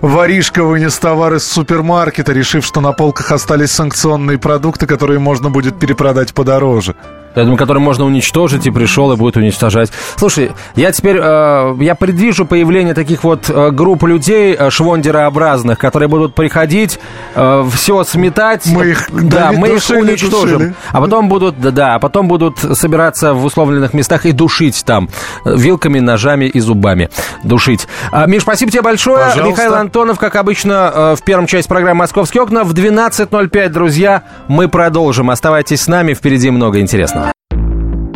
Воришка 0.00 0.64
вынес 0.64 0.98
товар 0.98 1.34
из 1.34 1.44
супермаркета, 1.44 2.32
решив, 2.32 2.64
что 2.64 2.80
на 2.80 2.92
полках 2.92 3.32
остались 3.32 3.70
санкционные 3.70 4.38
продукты, 4.38 4.86
которые 4.86 5.18
можно 5.18 5.50
будет 5.50 5.78
перепродать 5.78 6.34
подороже 6.34 6.94
я 7.34 7.42
думаю, 7.42 7.58
который 7.58 7.78
можно 7.78 8.04
уничтожить, 8.04 8.66
и 8.66 8.70
пришел 8.70 9.12
и 9.12 9.16
будет 9.16 9.36
уничтожать. 9.36 9.90
Слушай, 10.16 10.52
я 10.76 10.92
теперь, 10.92 11.18
э, 11.20 11.76
я 11.80 11.94
предвижу 11.94 12.46
появление 12.46 12.94
таких 12.94 13.24
вот 13.24 13.48
э, 13.48 13.70
групп 13.70 14.04
людей, 14.04 14.56
э, 14.58 14.70
швондерообразных, 14.70 15.78
которые 15.78 16.08
будут 16.08 16.34
приходить, 16.34 16.98
э, 17.34 17.64
все 17.72 18.04
сметать. 18.04 18.66
Мы 18.66 18.86
их, 18.90 19.08
да, 19.10 19.52
мы 19.52 19.68
их 19.68 19.90
уничтожим. 19.90 20.58
Душили. 20.58 20.74
А 20.92 21.00
потом 21.00 21.28
будут, 21.28 21.60
да, 21.60 21.70
да, 21.70 21.94
а 21.94 21.98
потом 21.98 22.28
будут 22.28 22.58
собираться 22.58 23.34
в 23.34 23.44
условленных 23.44 23.94
местах 23.94 24.26
и 24.26 24.32
душить 24.32 24.84
там 24.84 25.08
вилками, 25.44 26.00
ножами 26.00 26.46
и 26.46 26.60
зубами. 26.60 27.10
Душить. 27.42 27.86
А, 28.12 28.26
Миш, 28.26 28.42
спасибо 28.42 28.70
тебе 28.70 28.82
большое. 28.82 29.26
Пожалуйста. 29.26 29.50
Михаил 29.50 29.74
Антонов, 29.74 30.18
как 30.18 30.36
обычно, 30.36 30.92
э, 30.94 31.16
в 31.16 31.22
первом 31.22 31.46
части 31.46 31.68
программы 31.68 32.00
«Московские 32.00 32.42
окна». 32.42 32.64
В 32.64 32.72
12.05, 32.72 33.68
друзья, 33.68 34.22
мы 34.48 34.68
продолжим. 34.68 35.30
Оставайтесь 35.30 35.82
с 35.82 35.88
нами, 35.88 36.14
впереди 36.14 36.50
много 36.50 36.80
интересного. 36.80 37.23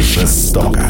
жестоко. 0.00 0.82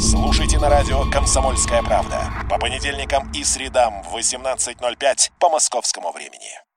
Слушайте 0.00 0.58
на 0.58 0.68
радио 0.68 1.04
«Комсомольская 1.10 1.82
правда» 1.82 2.32
по 2.48 2.58
понедельникам 2.58 3.30
и 3.32 3.44
средам 3.44 4.02
в 4.02 4.16
18.05 4.16 5.30
по 5.38 5.48
московскому 5.48 6.12
времени. 6.12 6.69